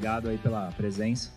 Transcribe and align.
Obrigado 0.00 0.30
aí 0.30 0.38
pela 0.38 0.72
presença. 0.72 1.30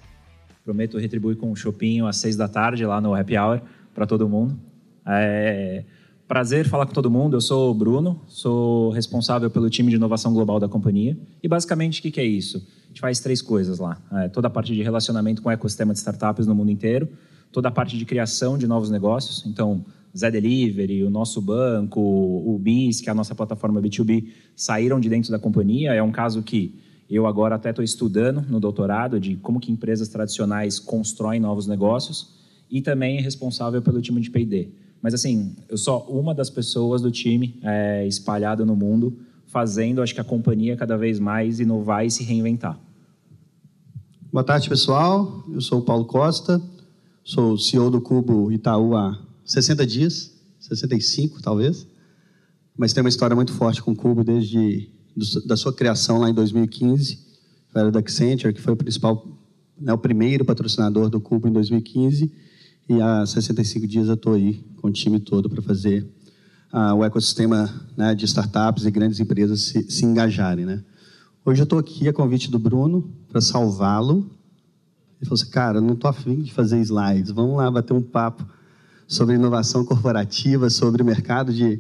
Prometo 0.64 0.98
retribuir 0.98 1.36
com 1.36 1.52
um 1.52 1.56
chopinho 1.56 2.08
às 2.08 2.16
seis 2.16 2.38
da 2.38 2.48
tarde 2.48 2.86
lá 2.86 3.02
no 3.02 3.14
Happy 3.14 3.38
Hour 3.38 3.60
para 3.94 4.08
todo 4.08 4.30
mundo. 4.30 4.58
É 5.06 5.84
prazer 6.30 6.66
falar 6.70 6.86
com 6.86 6.94
todo 6.94 7.12
mundo. 7.12 7.36
Eu 7.36 7.42
sou 7.42 7.72
o 7.72 7.74
Bruno, 7.74 8.22
sou 8.26 8.90
responsável 8.92 9.50
pelo 9.50 9.70
time 9.70 9.90
de 9.90 9.98
inovação 9.98 10.34
global 10.34 10.62
da 10.62 10.70
companhia. 10.70 11.18
E 11.44 11.48
basicamente 11.50 12.00
o 12.00 12.10
que 12.10 12.22
é 12.22 12.24
isso? 12.24 12.66
A 12.86 12.88
gente 12.88 13.02
faz 13.02 13.20
três 13.20 13.42
coisas 13.42 13.80
lá: 13.80 14.02
é, 14.14 14.30
toda 14.30 14.48
a 14.48 14.50
parte 14.50 14.74
de 14.74 14.82
relacionamento 14.82 15.42
com 15.42 15.50
o 15.50 15.52
ecossistema 15.52 15.92
de 15.92 16.00
startups 16.00 16.48
no 16.48 16.56
mundo 16.56 16.72
inteiro, 16.72 17.10
toda 17.52 17.68
a 17.68 17.72
parte 17.72 17.98
de 17.98 18.06
criação 18.06 18.58
de 18.58 18.66
novos 18.66 18.90
negócios. 18.90 19.46
Então, 19.46 19.84
Zé 20.18 20.32
Delivery, 20.32 21.04
o 21.04 21.10
nosso 21.10 21.42
banco, 21.42 22.00
o 22.00 22.58
BIS, 22.58 23.02
que 23.02 23.10
é 23.10 23.12
a 23.12 23.16
nossa 23.16 23.36
plataforma 23.36 23.82
B2B, 23.82 24.30
saíram 24.56 25.02
de 25.02 25.10
dentro 25.10 25.32
da 25.32 25.38
companhia. 25.38 25.94
É 25.94 26.02
um 26.02 26.14
caso 26.14 26.42
que 26.42 26.82
eu 27.16 27.28
agora 27.28 27.56
até 27.56 27.70
estou 27.70 27.84
estudando 27.84 28.42
no 28.50 28.60
doutorado 28.60 29.20
de 29.20 29.36
como 29.36 29.60
que 29.60 29.72
empresas 29.72 30.08
tradicionais 30.08 30.80
constroem 30.80 31.40
novos 31.40 31.68
negócios 31.68 32.34
e 32.72 32.82
também 32.82 33.18
é 33.18 33.22
responsável 33.22 33.82
pelo 33.82 34.02
time 34.02 34.20
de 34.20 34.32
P&D. 34.32 34.70
Mas 35.00 35.14
assim, 35.14 35.56
eu 35.70 35.78
sou 35.78 36.02
uma 36.10 36.34
das 36.34 36.50
pessoas 36.50 37.02
do 37.02 37.12
time 37.12 37.60
é, 37.62 38.08
espalhada 38.08 38.66
no 38.66 38.76
mundo, 38.76 39.16
fazendo, 39.46 40.02
acho 40.02 40.14
que 40.14 40.22
a 40.22 40.24
companhia 40.24 40.76
cada 40.76 40.98
vez 40.98 41.20
mais 41.20 41.60
inovar 41.60 42.04
e 42.04 42.10
se 42.10 42.24
reinventar. 42.24 42.80
Boa 44.32 44.44
tarde, 44.44 44.68
pessoal. 44.68 45.44
Eu 45.54 45.62
sou 45.62 45.82
o 45.82 45.84
Paulo 45.84 46.06
Costa, 46.06 46.60
sou 47.24 47.60
CEO 47.60 47.92
do 47.92 48.02
Cubo 48.02 48.52
Itaú 48.52 48.96
há 48.96 49.22
60 49.46 49.86
dias, 49.86 50.34
65 50.60 51.44
talvez, 51.44 51.86
mas 52.76 52.92
tem 52.92 53.04
uma 53.04 53.10
história 53.10 53.36
muito 53.36 53.54
forte 53.54 53.84
com 53.84 53.92
o 53.92 53.96
Cubo 53.96 54.24
desde 54.24 54.90
da 55.46 55.56
sua 55.56 55.74
criação 55.74 56.20
lá 56.20 56.30
em 56.30 56.34
2015. 56.34 57.20
Eu 57.74 57.82
era 57.82 57.92
da 57.92 58.00
Accenture, 58.00 58.54
que 58.54 58.62
foi 58.62 58.74
o 58.74 58.76
principal, 58.76 59.28
né, 59.80 59.94
o 59.94 59.98
primeiro 59.98 60.46
patrocinador 60.46 61.10
do 61.10 61.20
Cubo 61.20 61.48
em 61.48 61.52
2015 61.52 62.32
e 62.90 63.02
há 63.02 63.26
65 63.26 63.88
dias 63.88 64.08
eu 64.08 64.16
estou 64.16 64.34
aí 64.34 64.64
com 64.82 64.90
o 64.90 64.92
time 64.92 65.20
todo 65.20 65.50
para 65.50 65.62
fazer 65.62 66.06
uh, 66.74 66.94
o 66.96 67.04
ecossistema 67.04 67.74
né, 67.96 68.14
de 68.14 68.26
startups 68.26 68.86
e 68.86 68.92
grandes 68.92 69.20
empresas 69.20 69.62
se, 69.62 69.90
se 69.90 70.06
engajarem. 70.06 70.66
Né? 70.66 70.84
Hoje 71.46 71.62
eu 71.62 71.64
estou 71.64 71.80
aqui 71.80 72.08
a 72.08 72.14
convite 72.14 72.52
do 72.52 72.60
Bruno 72.60 73.10
para 73.30 73.40
salvá-lo. 73.40 74.30
Ele 75.20 75.30
falou 75.30 75.42
assim, 75.42 75.50
cara, 75.50 75.80
não 75.80 75.94
estou 75.94 76.10
afim 76.10 76.42
de 76.42 76.54
fazer 76.54 76.82
slides, 76.82 77.32
vamos 77.32 77.56
lá 77.56 77.72
bater 77.72 77.94
um 77.94 78.02
papo 78.02 78.46
sobre 79.08 79.36
inovação 79.36 79.86
corporativa, 79.86 80.70
sobre 80.70 81.02
o 81.02 81.06
mercado 81.06 81.54
de, 81.54 81.80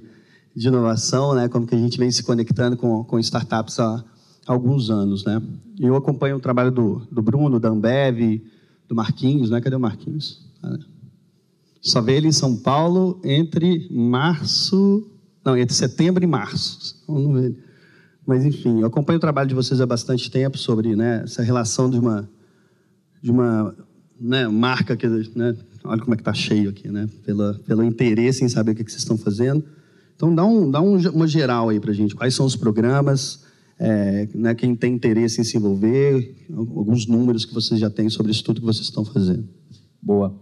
de 0.55 0.67
inovação, 0.67 1.33
né, 1.33 1.47
como 1.47 1.65
que 1.65 1.75
a 1.75 1.77
gente 1.77 1.97
vem 1.97 2.11
se 2.11 2.23
conectando 2.23 2.77
com, 2.77 3.03
com 3.03 3.19
startups 3.19 3.79
há, 3.79 4.03
alguns 4.45 4.89
anos. 4.89 5.23
Né? 5.23 5.41
Eu 5.79 5.95
acompanho 5.95 6.37
o 6.37 6.39
trabalho 6.39 6.71
do, 6.71 7.07
do 7.11 7.21
Bruno, 7.21 7.59
da 7.59 7.69
Ambev, 7.69 8.41
do 8.87 8.95
Marquinhos, 8.95 9.49
né? 9.49 9.61
cadê 9.61 9.75
o 9.75 9.79
Marquinhos? 9.79 10.45
Ah, 10.61 10.77
só 11.81 12.01
vê 12.01 12.15
ele 12.15 12.27
em 12.27 12.31
São 12.31 12.55
Paulo 12.55 13.19
entre 13.23 13.89
março, 13.91 15.09
não, 15.43 15.57
entre 15.57 15.75
setembro 15.75 16.23
e 16.23 16.27
março. 16.27 17.03
Mas 18.25 18.45
enfim, 18.45 18.79
eu 18.79 18.87
acompanho 18.87 19.17
o 19.17 19.19
trabalho 19.19 19.49
de 19.49 19.55
vocês 19.55 19.81
há 19.81 19.85
bastante 19.85 20.31
tempo 20.31 20.57
sobre 20.57 20.95
né, 20.95 21.23
essa 21.23 21.43
relação 21.43 21.89
de 21.89 21.99
uma 21.99 22.29
de 23.21 23.31
uma 23.31 23.73
né, 24.19 24.47
marca 24.49 24.97
que, 24.97 25.07
né, 25.07 25.55
olha 25.83 26.01
como 26.01 26.13
é 26.13 26.17
que 26.17 26.21
está 26.21 26.33
cheio 26.33 26.69
aqui, 26.69 26.89
né, 26.89 27.07
pela, 27.25 27.53
pelo 27.65 27.81
interesse 27.83 28.43
em 28.43 28.49
saber 28.49 28.71
o 28.71 28.75
que, 28.75 28.83
que 28.83 28.91
vocês 28.91 29.01
estão 29.01 29.17
fazendo. 29.17 29.63
Então 30.23 30.33
dá 30.33 30.45
um 30.45 30.71
dá 30.71 30.81
um, 30.81 30.97
uma 31.09 31.27
geral 31.27 31.67
aí 31.67 31.81
para 31.81 31.91
gente. 31.91 32.15
Quais 32.15 32.33
são 32.33 32.45
os 32.45 32.55
programas? 32.55 33.43
É, 33.77 34.29
né, 34.33 34.55
quem 34.55 34.73
tem 34.73 34.93
interesse 34.93 35.41
em 35.41 35.43
se 35.43 35.57
envolver? 35.57 36.45
Alguns 36.55 37.05
números 37.05 37.43
que 37.43 37.53
vocês 37.53 37.77
já 37.77 37.89
têm 37.89 38.09
sobre 38.09 38.31
isso 38.31 38.41
tudo 38.41 38.61
que 38.61 38.65
vocês 38.65 38.85
estão 38.85 39.03
fazendo. 39.03 39.45
Boa. 40.01 40.33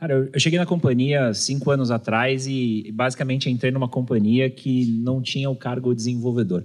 Cara, 0.00 0.30
eu 0.32 0.40
cheguei 0.40 0.58
na 0.58 0.64
companhia 0.64 1.34
cinco 1.34 1.70
anos 1.70 1.90
atrás 1.90 2.46
e 2.46 2.90
basicamente 2.94 3.50
entrei 3.50 3.70
numa 3.70 3.88
companhia 3.88 4.48
que 4.48 4.86
não 5.02 5.20
tinha 5.20 5.50
o 5.50 5.56
cargo 5.56 5.94
desenvolvedor. 5.94 6.64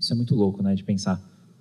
Isso 0.00 0.12
é 0.14 0.16
muito 0.16 0.34
louco, 0.34 0.62
né, 0.62 0.74
de 0.74 0.84
pensar. 0.84 1.20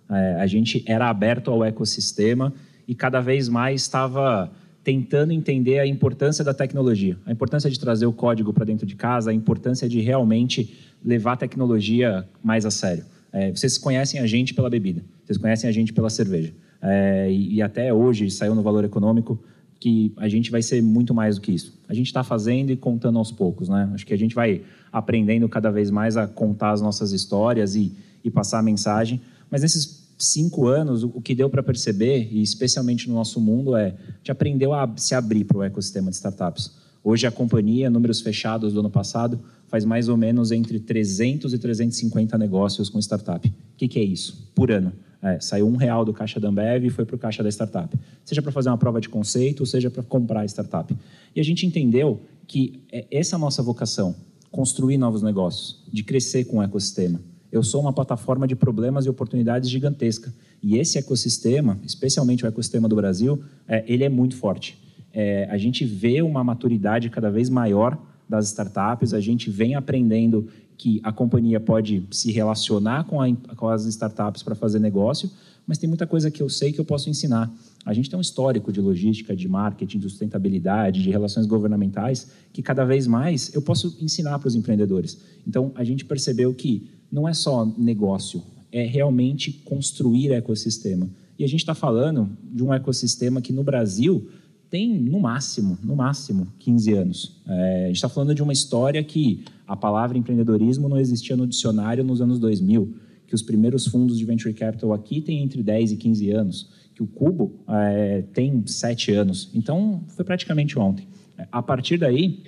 É, 0.10 0.36
a 0.40 0.48
gente 0.48 0.86
era 0.88 1.10
aberto 1.10 1.52
ao 1.52 1.66
ecossistema 1.66 2.54
e 2.88 2.96
cada 2.96 3.20
vez 3.20 3.50
mais 3.50 3.82
estava 3.82 4.50
tentando 4.88 5.34
entender 5.34 5.80
a 5.80 5.86
importância 5.86 6.46
da 6.46 6.54
tecnologia, 6.54 7.18
a 7.26 7.32
importância 7.34 7.70
de 7.70 7.78
trazer 7.78 8.06
o 8.06 8.14
código 8.14 8.54
para 8.54 8.64
dentro 8.64 8.88
de 8.88 8.96
casa, 8.96 9.32
a 9.32 9.34
importância 9.34 9.90
de 9.90 10.00
realmente 10.00 10.78
levar 11.04 11.34
a 11.34 11.36
tecnologia 11.36 12.26
mais 12.42 12.66
a 12.66 12.72
sério. 12.72 13.04
É, 13.34 13.52
vocês 13.52 13.78
conhecem 13.78 14.22
a 14.22 14.26
gente 14.26 14.54
pela 14.54 14.70
bebida, 14.70 15.04
vocês 15.26 15.38
conhecem 15.38 15.70
a 15.70 15.74
gente 15.74 15.92
pela 15.92 16.10
cerveja. 16.10 16.54
É, 16.82 17.30
e, 17.30 17.56
e 17.56 17.62
até 17.62 17.94
hoje 17.94 18.32
saiu 18.32 18.56
no 18.56 18.62
valor 18.62 18.86
econômico 18.86 19.38
que 19.78 20.14
a 20.16 20.30
gente 20.30 20.50
vai 20.50 20.62
ser 20.62 20.82
muito 20.82 21.14
mais 21.14 21.36
do 21.36 21.42
que 21.42 21.52
isso. 21.52 21.78
A 21.90 21.94
gente 21.94 22.08
está 22.08 22.24
fazendo 22.24 22.72
e 22.72 22.78
contando 22.78 23.20
aos 23.20 23.30
poucos, 23.30 23.68
né? 23.68 23.92
Acho 23.94 24.06
que 24.06 24.14
a 24.14 24.18
gente 24.18 24.34
vai 24.34 24.62
aprendendo 24.90 25.50
cada 25.50 25.70
vez 25.70 25.92
mais 25.92 26.16
a 26.16 26.28
contar 26.28 26.72
as 26.72 26.82
nossas 26.82 27.12
histórias 27.12 27.76
e, 27.76 27.92
e 28.24 28.32
passar 28.32 28.60
a 28.60 28.64
mensagem. 28.64 29.20
Mas 29.52 29.64
nesses 29.64 29.97
cinco 30.18 30.68
anos, 30.68 31.04
o 31.04 31.22
que 31.22 31.36
deu 31.36 31.50
para 31.50 31.62
perceber, 31.62 32.28
e 32.32 32.42
especialmente 32.42 33.08
no 33.08 33.16
nosso 33.16 33.40
mundo, 33.40 33.76
é 33.76 33.96
gente 34.18 34.32
aprendeu 34.32 34.74
a 34.74 34.92
se 34.96 35.14
abrir 35.14 35.44
para 35.44 35.58
o 35.58 35.64
ecossistema 35.64 36.10
de 36.10 36.16
startups. 36.16 36.72
Hoje 37.04 37.28
a 37.28 37.32
companhia, 37.32 37.90
números 37.90 38.20
fechados 38.20 38.74
do 38.74 38.80
ano 38.80 38.90
passado, 38.90 39.40
faz 39.68 39.86
mais 39.86 40.10
ou 40.10 40.18
menos 40.18 40.52
entre 40.52 40.80
300 40.80 41.54
e 41.54 41.58
350 41.58 42.38
negócios 42.38 42.90
com 42.90 43.00
startup. 43.00 43.48
O 43.48 43.54
que, 43.78 43.88
que 43.88 44.00
é 44.00 44.04
isso? 44.04 44.52
Por 44.56 44.72
ano. 44.72 44.92
É, 45.22 45.40
saiu 45.40 45.68
um 45.68 45.76
real 45.76 46.06
do 46.06 46.14
caixa 46.14 46.40
da 46.40 46.48
Ambev 46.48 46.86
e 46.86 46.90
foi 46.90 47.06
para 47.06 47.16
o 47.16 47.20
caixa 47.20 47.42
da 47.42 47.50
startup. 47.50 47.98
Seja 48.24 48.42
para 48.42 48.52
fazer 48.52 48.70
uma 48.70 48.78
prova 48.78 49.02
de 49.02 49.10
conceito, 49.10 49.66
seja 49.66 49.90
para 49.90 50.04
comprar 50.04 50.42
a 50.42 50.46
startup. 50.46 50.96
E 51.36 51.40
a 51.40 51.44
gente 51.44 51.66
entendeu 51.66 52.22
que 52.46 52.84
é 52.92 53.06
essa 53.12 53.36
é 53.36 53.38
a 53.38 53.40
nossa 53.40 53.64
vocação, 53.64 54.16
construir 54.52 54.98
novos 54.98 55.22
negócios, 55.22 55.84
de 55.92 56.04
crescer 56.04 56.46
com 56.46 56.58
o 56.58 56.64
ecossistema. 56.64 57.20
Eu 57.52 57.64
sou 57.64 57.82
uma 57.82 57.94
plataforma 57.94 58.48
de 58.48 58.56
problemas 58.56 59.06
e 59.06 59.10
oportunidades 59.10 59.70
gigantesca. 59.70 60.34
E 60.62 60.78
esse 60.78 60.98
ecossistema, 60.98 61.80
especialmente 61.84 62.44
o 62.44 62.48
ecossistema 62.48 62.88
do 62.90 62.96
Brasil, 62.96 63.42
é, 63.68 63.84
ele 63.88 64.04
é 64.04 64.10
muito 64.10 64.36
forte. 64.36 64.78
É, 65.14 65.48
a 65.50 65.58
gente 65.58 65.86
vê 65.86 66.22
uma 66.22 66.44
maturidade 66.44 67.10
cada 67.10 67.32
vez 67.32 67.50
maior 67.50 67.98
das 68.28 68.48
startups, 68.48 69.14
a 69.14 69.22
gente 69.22 69.50
vem 69.50 69.76
aprendendo 69.76 70.48
que 70.78 71.00
a 71.04 71.12
companhia 71.12 71.60
pode 71.60 72.04
se 72.12 72.32
relacionar 72.32 73.06
com, 73.06 73.22
a, 73.22 73.34
com 73.56 73.68
as 73.68 73.86
startups 73.86 74.44
para 74.44 74.54
fazer 74.54 74.80
negócio, 74.80 75.32
mas 75.66 75.78
tem 75.78 75.90
muita 75.90 76.06
coisa 76.06 76.30
que 76.30 76.42
eu 76.42 76.48
sei 76.48 76.72
que 76.72 76.80
eu 76.80 76.86
posso 76.86 77.10
ensinar. 77.10 77.52
A 77.86 77.94
gente 77.94 78.10
tem 78.10 78.18
um 78.18 78.22
histórico 78.22 78.72
de 78.72 78.80
logística, 78.80 79.36
de 79.36 79.48
marketing, 79.48 80.00
de 80.00 80.10
sustentabilidade, 80.10 81.02
de 81.02 81.10
relações 81.10 81.46
governamentais, 81.46 82.30
que 82.54 82.62
cada 82.62 82.86
vez 82.86 83.08
mais 83.08 83.54
eu 83.54 83.62
posso 83.62 83.98
ensinar 84.00 84.38
para 84.40 84.48
os 84.48 84.56
empreendedores. 84.56 85.20
Então, 85.46 85.72
a 85.76 85.84
gente 85.84 86.06
percebeu 86.06 86.54
que 86.54 86.90
não 87.12 87.28
é 87.28 87.34
só 87.34 87.66
negócio, 87.78 88.44
é 88.72 88.86
realmente 88.86 89.52
construir 89.66 90.32
ecossistema. 90.32 91.10
E 91.38 91.44
a 91.44 91.48
gente 91.48 91.60
está 91.60 91.76
falando 91.76 92.30
de 92.44 92.64
um 92.64 92.74
ecossistema 92.74 93.42
que 93.42 93.54
no 93.54 93.64
Brasil 93.64 94.28
tem 94.70 95.00
no 95.00 95.20
máximo, 95.20 95.78
no 95.84 95.96
máximo, 95.96 96.48
15 96.60 96.94
anos. 96.94 97.42
É, 97.48 97.84
a 97.84 97.88
gente 97.88 97.96
está 97.96 98.10
falando 98.10 98.36
de 98.36 98.44
uma 98.44 98.52
história 98.52 99.04
que 99.04 99.46
a 99.66 99.76
palavra 99.76 100.18
empreendedorismo 100.18 100.90
não 100.90 101.00
existia 101.00 101.36
no 101.36 101.48
dicionário 101.48 102.04
nos 102.04 102.22
anos 102.22 102.40
2000, 102.40 102.94
que 103.28 103.36
os 103.36 103.42
primeiros 103.42 103.88
fundos 103.88 104.18
de 104.18 104.26
venture 104.26 104.54
capital 104.54 104.94
aqui 104.94 105.22
têm 105.22 105.42
entre 105.42 105.62
10 105.62 105.94
e 105.94 105.98
15 105.98 106.32
anos, 106.32 106.70
que 106.96 107.04
o 107.04 107.08
Cubo 107.08 107.54
é, 107.68 108.24
tem 108.34 108.64
7 108.66 109.14
anos. 109.14 109.50
Então, 109.54 110.02
foi 110.08 110.26
praticamente 110.26 110.78
ontem. 110.80 111.08
A 111.52 111.62
partir 111.62 111.98
daí, 111.98 112.42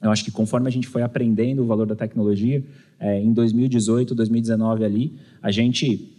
eu 0.00 0.10
acho 0.10 0.24
que 0.24 0.30
conforme 0.30 0.68
a 0.68 0.70
gente 0.70 0.86
foi 0.86 1.02
aprendendo 1.02 1.62
o 1.62 1.66
valor 1.66 1.86
da 1.86 1.96
tecnologia, 1.96 2.64
é, 2.98 3.20
em 3.20 3.32
2018, 3.32 4.14
2019 4.14 4.84
ali, 4.84 5.12
a 5.42 5.50
gente 5.50 6.14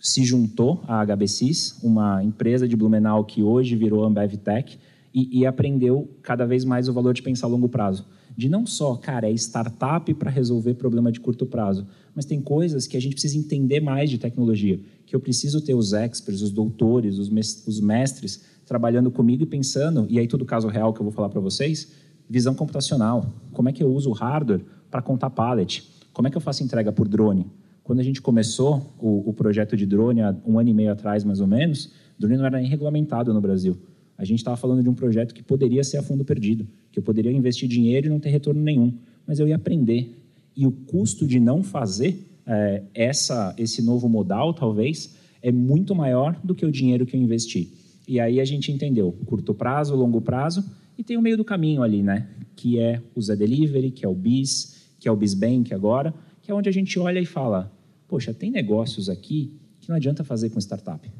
se 0.00 0.24
juntou 0.24 0.82
à 0.86 1.04
HBCs, 1.04 1.82
uma 1.82 2.22
empresa 2.22 2.68
de 2.68 2.76
Blumenau 2.76 3.24
que 3.24 3.42
hoje 3.42 3.74
virou 3.74 4.04
Ambev 4.04 4.36
Tech, 4.36 4.78
e, 5.14 5.40
e 5.40 5.46
aprendeu 5.46 6.08
cada 6.22 6.44
vez 6.44 6.64
mais 6.64 6.88
o 6.88 6.92
valor 6.92 7.14
de 7.14 7.22
pensar 7.22 7.46
a 7.46 7.50
longo 7.50 7.68
prazo. 7.68 8.04
De 8.36 8.50
não 8.50 8.66
só, 8.66 8.96
cara, 8.96 9.30
é 9.30 9.32
startup 9.32 10.12
para 10.12 10.30
resolver 10.30 10.74
problema 10.74 11.10
de 11.10 11.18
curto 11.18 11.46
prazo, 11.46 11.86
mas 12.14 12.26
tem 12.26 12.38
coisas 12.38 12.86
que 12.86 12.98
a 12.98 13.00
gente 13.00 13.14
precisa 13.14 13.38
entender 13.38 13.80
mais 13.80 14.10
de 14.10 14.18
tecnologia, 14.18 14.78
que 15.06 15.16
eu 15.16 15.20
preciso 15.20 15.62
ter 15.62 15.74
os 15.74 15.94
experts, 15.94 16.42
os 16.42 16.50
doutores, 16.50 17.18
os 17.18 17.80
mestres 17.80 18.44
trabalhando 18.66 19.10
comigo 19.10 19.44
e 19.44 19.46
pensando, 19.46 20.06
e 20.10 20.18
aí 20.18 20.26
todo 20.26 20.44
caso 20.44 20.68
real 20.68 20.92
que 20.92 21.00
eu 21.00 21.04
vou 21.04 21.12
falar 21.12 21.30
para 21.30 21.40
vocês, 21.40 21.90
visão 22.28 22.54
computacional. 22.54 23.32
Como 23.52 23.68
é 23.68 23.72
que 23.72 23.82
eu 23.82 23.92
uso 23.92 24.10
o 24.10 24.12
hardware 24.12 24.64
para 24.90 25.00
contar 25.00 25.30
pallet? 25.30 25.86
Como 26.12 26.28
é 26.28 26.30
que 26.30 26.36
eu 26.36 26.40
faço 26.40 26.62
entrega 26.62 26.92
por 26.92 27.08
drone? 27.08 27.46
Quando 27.82 28.00
a 28.00 28.02
gente 28.02 28.20
começou 28.20 28.94
o, 28.98 29.30
o, 29.30 29.32
projeto 29.32 29.76
de 29.76 29.86
drone, 29.86 30.20
há 30.20 30.34
um 30.44 30.58
ano 30.58 30.68
e 30.68 30.74
meio 30.74 30.90
atrás, 30.90 31.22
mais 31.22 31.40
ou 31.40 31.46
menos, 31.46 31.92
drone 32.18 32.36
não 32.36 32.44
era 32.44 32.58
nem 32.58 32.68
regulamentado 32.68 33.32
no 33.32 33.40
Brasil. 33.40 33.76
A 34.18 34.24
gente 34.24 34.38
estava 34.38 34.56
falando 34.56 34.82
de 34.82 34.88
um 34.88 34.94
projeto 34.94 35.34
que 35.34 35.42
poderia 35.42 35.84
ser 35.84 35.98
a 35.98 36.02
fundo 36.02 36.24
perdido, 36.24 36.66
que 36.90 36.98
eu 36.98 37.02
poderia 37.02 37.30
investir 37.30 37.68
dinheiro 37.68 38.06
e 38.06 38.10
não 38.10 38.18
ter 38.18 38.30
retorno 38.30 38.60
nenhum, 38.60 38.92
mas 39.26 39.38
eu 39.38 39.46
ia 39.46 39.56
aprender. 39.56 40.18
E 40.56 40.66
o 40.66 40.72
custo 40.72 41.26
de 41.26 41.38
não 41.38 41.62
fazer 41.62 42.26
é, 42.46 42.82
essa, 42.94 43.54
esse 43.58 43.82
novo 43.82 44.08
modal, 44.08 44.54
talvez, 44.54 45.14
é 45.42 45.52
muito 45.52 45.94
maior 45.94 46.40
do 46.42 46.54
que 46.54 46.64
o 46.64 46.72
dinheiro 46.72 47.04
que 47.04 47.14
eu 47.14 47.20
investi. 47.20 47.72
E 48.08 48.18
aí 48.18 48.40
a 48.40 48.44
gente 48.44 48.72
entendeu 48.72 49.12
curto 49.26 49.52
prazo, 49.52 49.94
longo 49.94 50.20
prazo 50.20 50.64
e 50.98 51.04
tem 51.04 51.16
o 51.16 51.22
meio 51.22 51.36
do 51.36 51.44
caminho 51.44 51.82
ali, 51.82 52.02
né? 52.02 52.28
Que 52.54 52.78
é 52.78 53.02
o 53.14 53.20
Zé 53.20 53.36
Delivery, 53.36 53.90
que 53.90 54.04
é 54.04 54.08
o 54.08 54.14
Bis, 54.14 54.90
que 54.98 55.08
é 55.08 55.12
o 55.12 55.16
Bisbank 55.16 55.74
agora, 55.74 56.14
que 56.42 56.50
é 56.50 56.54
onde 56.54 56.68
a 56.68 56.72
gente 56.72 56.98
olha 56.98 57.20
e 57.20 57.26
fala: 57.26 57.72
poxa, 58.08 58.32
tem 58.32 58.50
negócios 58.50 59.08
aqui 59.08 59.52
que 59.80 59.88
não 59.88 59.96
adianta 59.96 60.24
fazer 60.24 60.50
com 60.50 60.58
startup. 60.58 61.10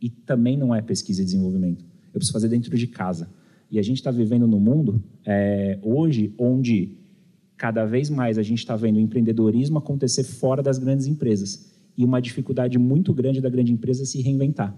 E 0.00 0.10
também 0.10 0.56
não 0.56 0.74
é 0.74 0.82
pesquisa 0.82 1.22
e 1.22 1.24
desenvolvimento. 1.24 1.84
Eu 2.12 2.20
preciso 2.20 2.32
fazer 2.32 2.48
dentro 2.48 2.76
de 2.76 2.86
casa. 2.86 3.28
E 3.70 3.78
a 3.78 3.82
gente 3.82 3.96
está 3.96 4.10
vivendo 4.10 4.46
no 4.46 4.60
mundo 4.60 5.02
é, 5.24 5.78
hoje 5.82 6.32
onde 6.38 6.96
cada 7.56 7.84
vez 7.84 8.10
mais 8.10 8.36
a 8.36 8.42
gente 8.42 8.58
está 8.58 8.76
vendo 8.76 8.96
o 8.96 9.00
empreendedorismo 9.00 9.78
acontecer 9.78 10.22
fora 10.22 10.62
das 10.62 10.78
grandes 10.78 11.06
empresas 11.06 11.72
e 11.96 12.04
uma 12.04 12.20
dificuldade 12.20 12.78
muito 12.78 13.12
grande 13.14 13.40
da 13.40 13.48
grande 13.48 13.72
empresa 13.72 14.04
se 14.04 14.20
reinventar. 14.20 14.76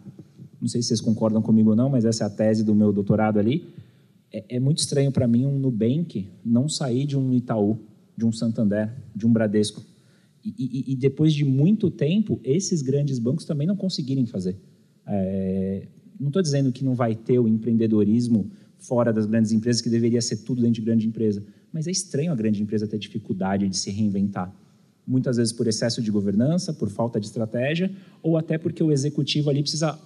Não 0.61 0.69
sei 0.69 0.81
se 0.83 0.89
vocês 0.89 1.01
concordam 1.01 1.43
comigo 1.43 1.71
ou 1.71 1.77
não, 1.77 1.91
mas 1.91 2.05
essa 2.05 2.25
é 2.25 2.27
a 2.27 2.31
tese 2.31 2.65
do 2.65 2.75
meu 2.75 2.93
doutorado 2.93 3.39
ali. 3.39 3.67
É, 4.37 4.57
é 4.57 4.61
muito 4.61 4.79
estranho 4.79 5.11
para 5.11 5.27
mim 5.27 5.47
um 5.47 5.59
Nubank 5.59 6.29
não 6.45 6.69
sair 6.69 7.07
de 7.07 7.17
um 7.17 7.33
Itaú, 7.33 7.79
de 8.15 8.27
um 8.27 8.33
Santander, 8.33 8.93
de 9.15 9.27
um 9.27 9.33
Bradesco. 9.33 9.83
E, 10.45 10.55
e, 10.59 10.93
e 10.93 10.97
depois 10.97 11.33
de 11.33 11.45
muito 11.45 11.91
tempo, 11.91 12.39
esses 12.45 12.83
grandes 12.83 13.19
bancos 13.19 13.47
também 13.47 13.67
não 13.67 13.75
conseguirem 13.75 14.27
fazer. 14.27 14.57
É, 15.07 15.89
não 16.21 16.29
estou 16.29 16.43
dizendo 16.43 16.71
que 16.71 16.85
não 16.85 16.95
vai 16.95 17.15
ter 17.15 17.39
o 17.39 17.49
empreendedorismo 17.49 18.51
fora 18.79 19.11
das 19.11 19.25
grandes 19.25 19.53
empresas, 19.53 19.81
que 19.81 19.89
deveria 19.89 20.21
ser 20.21 20.37
tudo 20.39 20.61
dentro 20.61 20.75
de 20.75 20.83
grande 20.83 21.07
empresa. 21.07 21.43
Mas 21.73 21.87
é 21.87 21.91
estranho 21.91 22.31
a 22.31 22.35
grande 22.35 22.63
empresa 22.63 22.87
ter 22.87 22.99
dificuldade 22.99 23.67
de 23.67 23.77
se 23.77 23.91
reinventar. 23.91 24.55
Muitas 25.07 25.39
vezes 25.39 25.53
por 25.53 25.67
excesso 25.67 26.03
de 26.03 26.11
governança, 26.11 26.75
por 26.75 26.91
falta 26.91 27.19
de 27.19 27.27
estratégia, 27.27 27.91
ou 28.23 28.37
até 28.37 28.59
porque 28.59 28.83
o 28.83 28.93
executivo 28.93 29.49
ali 29.49 29.63
precisa, 29.63 29.99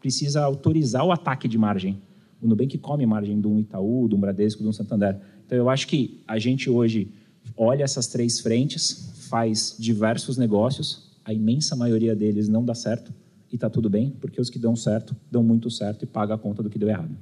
precisa 0.00 0.42
autorizar 0.42 1.04
o 1.04 1.12
ataque 1.12 1.46
de 1.46 1.56
margem. 1.56 2.00
O 2.40 2.46
Nubank 2.46 2.76
come 2.78 3.04
margem 3.06 3.40
de 3.40 3.46
um 3.46 3.58
Itaú, 3.58 4.08
de 4.08 4.14
um 4.14 4.20
Bradesco, 4.20 4.62
de 4.62 4.68
um 4.68 4.72
Santander. 4.72 5.20
Então, 5.46 5.58
eu 5.58 5.68
acho 5.68 5.86
que 5.86 6.22
a 6.26 6.38
gente 6.38 6.70
hoje 6.70 7.12
olha 7.56 7.84
essas 7.84 8.06
três 8.06 8.40
frentes, 8.40 9.26
faz 9.28 9.76
diversos 9.78 10.36
negócios, 10.36 11.10
a 11.24 11.32
imensa 11.32 11.76
maioria 11.76 12.16
deles 12.16 12.48
não 12.48 12.64
dá 12.64 12.74
certo, 12.74 13.12
e 13.50 13.56
está 13.56 13.68
tudo 13.68 13.90
bem, 13.90 14.10
porque 14.20 14.40
os 14.40 14.48
que 14.48 14.58
dão 14.58 14.76
certo, 14.76 15.14
dão 15.30 15.42
muito 15.42 15.70
certo 15.70 16.04
e 16.04 16.06
pagam 16.06 16.36
a 16.36 16.38
conta 16.38 16.62
do 16.62 16.70
que 16.70 16.78
deu 16.78 16.88
errado. 16.88 17.16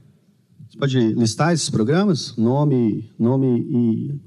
Você 0.68 0.78
pode 0.78 0.98
listar 1.14 1.52
esses 1.54 1.70
programas? 1.70 2.36
Nome, 2.36 3.10
nome 3.18 3.66
e 3.70 4.20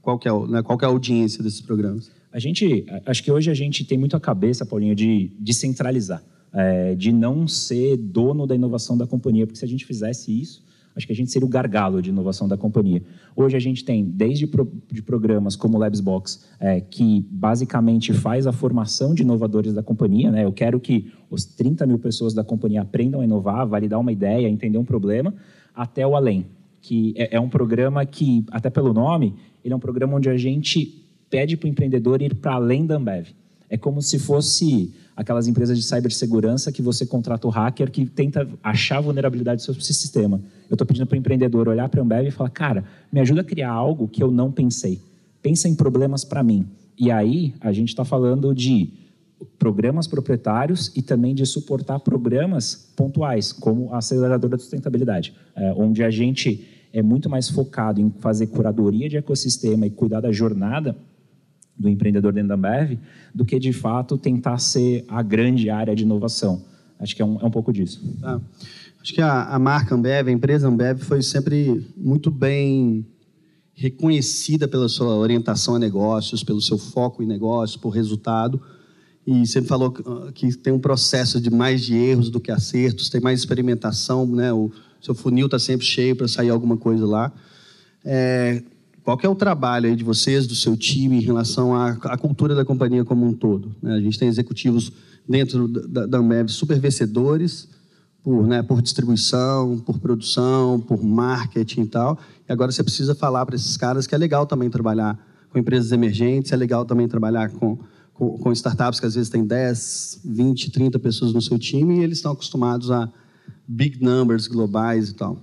qual 0.00 0.18
que 0.18 0.28
é, 0.28 0.46
né, 0.48 0.62
qual 0.62 0.78
que 0.78 0.84
é 0.84 0.88
a 0.88 0.90
audiência 0.90 1.42
desses 1.42 1.60
programas? 1.60 2.10
A 2.32 2.38
gente, 2.38 2.86
acho 3.04 3.22
que 3.22 3.30
hoje 3.30 3.50
a 3.50 3.54
gente 3.54 3.84
tem 3.84 3.98
muito 3.98 4.16
a 4.16 4.20
cabeça, 4.20 4.64
Paulinho, 4.64 4.94
de 4.94 5.32
descentralizar, 5.38 6.22
é, 6.52 6.94
de 6.94 7.12
não 7.12 7.46
ser 7.46 7.96
dono 7.96 8.46
da 8.46 8.54
inovação 8.54 8.96
da 8.96 9.06
companhia, 9.06 9.46
porque 9.46 9.58
se 9.58 9.64
a 9.64 9.68
gente 9.68 9.84
fizesse 9.84 10.38
isso, 10.40 10.64
acho 10.96 11.06
que 11.06 11.12
a 11.12 11.16
gente 11.16 11.30
seria 11.30 11.44
o 11.44 11.48
gargalo 11.48 12.00
de 12.00 12.08
inovação 12.08 12.48
da 12.48 12.56
companhia. 12.56 13.02
Hoje 13.36 13.54
a 13.54 13.60
gente 13.60 13.84
tem, 13.84 14.02
desde 14.02 14.46
pro, 14.46 14.70
de 14.90 15.02
programas 15.02 15.54
como 15.54 15.76
o 15.76 15.80
Labsbox, 15.80 16.48
é, 16.58 16.80
que 16.80 17.26
basicamente 17.30 18.14
faz 18.14 18.46
a 18.46 18.52
formação 18.52 19.14
de 19.14 19.22
inovadores 19.22 19.74
da 19.74 19.82
companhia. 19.82 20.30
Né? 20.30 20.44
Eu 20.44 20.52
quero 20.52 20.80
que 20.80 21.12
os 21.30 21.44
30 21.44 21.86
mil 21.86 21.98
pessoas 21.98 22.32
da 22.32 22.42
companhia 22.42 22.80
aprendam 22.80 23.20
a 23.20 23.24
inovar, 23.24 23.66
validar 23.66 24.00
uma 24.00 24.10
ideia, 24.10 24.48
entender 24.48 24.78
um 24.78 24.84
problema, 24.84 25.34
até 25.74 26.06
o 26.06 26.16
além, 26.16 26.46
que 26.80 27.12
é, 27.16 27.36
é 27.36 27.40
um 27.40 27.48
programa 27.48 28.06
que, 28.06 28.44
até 28.50 28.70
pelo 28.70 28.94
nome, 28.94 29.34
ele 29.62 29.74
é 29.74 29.76
um 29.76 29.80
programa 29.80 30.16
onde 30.16 30.30
a 30.30 30.36
gente 30.38 31.04
pede 31.28 31.56
para 31.56 31.66
o 31.66 31.70
empreendedor 31.70 32.22
ir 32.22 32.34
para 32.36 32.54
além 32.54 32.86
da 32.86 32.96
Ambev. 32.96 33.28
É 33.68 33.76
como 33.76 34.00
se 34.00 34.18
fosse 34.18 34.92
aquelas 35.16 35.48
empresas 35.48 35.78
de 35.78 35.84
cibersegurança 35.84 36.70
que 36.70 36.82
você 36.82 37.06
contrata 37.06 37.46
o 37.46 37.50
hacker 37.50 37.90
que 37.90 38.04
tenta 38.04 38.46
achar 38.62 39.00
vulnerabilidade 39.00 39.62
do 39.62 39.64
seu 39.64 39.74
sistema. 39.74 40.40
Eu 40.68 40.74
estou 40.74 40.86
pedindo 40.86 41.06
para 41.06 41.16
o 41.16 41.18
empreendedor 41.18 41.68
olhar 41.68 41.88
para 41.88 42.00
a 42.00 42.04
Ambev 42.04 42.28
e 42.28 42.30
falar, 42.30 42.50
cara, 42.50 42.84
me 43.10 43.20
ajuda 43.20 43.40
a 43.40 43.44
criar 43.44 43.70
algo 43.70 44.06
que 44.06 44.22
eu 44.22 44.30
não 44.30 44.52
pensei. 44.52 45.00
Pensa 45.42 45.68
em 45.68 45.74
problemas 45.74 46.24
para 46.24 46.42
mim. 46.42 46.66
E 46.98 47.10
aí 47.10 47.54
a 47.60 47.72
gente 47.72 47.88
está 47.88 48.04
falando 48.04 48.54
de 48.54 48.90
programas 49.58 50.06
proprietários 50.06 50.92
e 50.94 51.02
também 51.02 51.34
de 51.34 51.44
suportar 51.46 52.00
programas 52.00 52.92
pontuais, 52.96 53.52
como 53.52 53.92
a 53.92 53.98
aceleradora 53.98 54.56
de 54.56 54.62
sustentabilidade, 54.62 55.34
é, 55.54 55.72
onde 55.76 56.02
a 56.02 56.10
gente 56.10 56.66
é 56.92 57.02
muito 57.02 57.28
mais 57.28 57.48
focado 57.48 58.00
em 58.00 58.10
fazer 58.20 58.46
curadoria 58.46 59.08
de 59.08 59.16
ecossistema 59.16 59.86
e 59.86 59.90
cuidar 59.90 60.20
da 60.20 60.32
jornada 60.32 60.96
do 61.78 61.88
empreendedor 61.88 62.32
dentro 62.32 62.48
da 62.48 62.54
Ambev, 62.54 62.98
do 63.34 63.44
que 63.44 63.58
de 63.58 63.72
fato 63.72 64.16
tentar 64.16 64.58
ser 64.58 65.04
a 65.08 65.22
grande 65.22 65.68
área 65.68 65.94
de 65.94 66.02
inovação. 66.02 66.62
Acho 66.98 67.14
que 67.14 67.22
é 67.22 67.24
um, 67.24 67.38
é 67.40 67.44
um 67.44 67.50
pouco 67.50 67.72
disso. 67.72 68.02
Tá. 68.20 68.40
Acho 69.00 69.14
que 69.14 69.20
a, 69.20 69.44
a 69.44 69.58
marca 69.58 69.94
Ambev, 69.94 70.28
a 70.28 70.32
empresa 70.32 70.68
Ambev, 70.68 71.00
foi 71.00 71.22
sempre 71.22 71.86
muito 71.96 72.30
bem 72.30 73.06
reconhecida 73.74 74.66
pela 74.66 74.88
sua 74.88 75.14
orientação 75.16 75.74
a 75.74 75.78
negócios, 75.78 76.42
pelo 76.42 76.62
seu 76.62 76.78
foco 76.78 77.22
em 77.22 77.26
negócios, 77.26 77.76
por 77.76 77.90
resultado. 77.90 78.60
E 79.26 79.46
sempre 79.46 79.68
falou 79.68 79.92
que 80.34 80.56
tem 80.56 80.72
um 80.72 80.78
processo 80.78 81.40
de 81.40 81.50
mais 81.50 81.82
de 81.82 81.94
erros 81.94 82.30
do 82.30 82.40
que 82.40 82.50
acertos, 82.50 83.10
tem 83.10 83.20
mais 83.20 83.40
experimentação, 83.40 84.24
né? 84.24 84.52
O 84.52 84.72
seu 85.00 85.14
funil 85.14 85.46
está 85.46 85.58
sempre 85.58 85.84
cheio 85.84 86.16
para 86.16 86.26
sair 86.26 86.48
alguma 86.48 86.76
coisa 86.76 87.04
lá. 87.06 87.32
É, 88.04 88.62
qual 89.06 89.16
é 89.22 89.28
o 89.28 89.36
trabalho 89.36 89.94
de 89.94 90.02
vocês, 90.02 90.48
do 90.48 90.54
seu 90.56 90.76
time, 90.76 91.18
em 91.18 91.20
relação 91.20 91.72
à, 91.72 91.90
à 91.90 92.18
cultura 92.18 92.56
da 92.56 92.64
companhia 92.64 93.04
como 93.04 93.24
um 93.24 93.32
todo? 93.32 93.72
Né? 93.80 93.94
A 93.94 94.00
gente 94.00 94.18
tem 94.18 94.26
executivos 94.26 94.90
dentro 95.28 95.68
da, 95.68 96.06
da 96.06 96.18
Ambev 96.18 96.48
super 96.48 96.80
vencedores, 96.80 97.68
por, 98.20 98.44
né, 98.44 98.64
por 98.64 98.82
distribuição, 98.82 99.78
por 99.78 100.00
produção, 100.00 100.80
por 100.80 101.04
marketing 101.04 101.82
e 101.82 101.86
tal. 101.86 102.18
E 102.48 102.52
agora 102.52 102.72
você 102.72 102.82
precisa 102.82 103.14
falar 103.14 103.46
para 103.46 103.54
esses 103.54 103.76
caras 103.76 104.08
que 104.08 104.14
é 104.16 104.18
legal 104.18 104.44
também 104.44 104.68
trabalhar 104.68 105.16
com 105.50 105.58
empresas 105.60 105.92
emergentes, 105.92 106.50
é 106.50 106.56
legal 106.56 106.84
também 106.84 107.06
trabalhar 107.06 107.50
com, 107.50 107.78
com, 108.12 108.36
com 108.36 108.50
startups 108.50 108.98
que 108.98 109.06
às 109.06 109.14
vezes 109.14 109.30
tem 109.30 109.46
10, 109.46 110.22
20, 110.24 110.72
30 110.72 110.98
pessoas 110.98 111.32
no 111.32 111.40
seu 111.40 111.60
time 111.60 112.00
e 112.00 112.02
eles 112.02 112.18
estão 112.18 112.32
acostumados 112.32 112.90
a 112.90 113.08
big 113.68 114.02
numbers 114.02 114.48
globais 114.48 115.10
e 115.10 115.14
tal. 115.14 115.40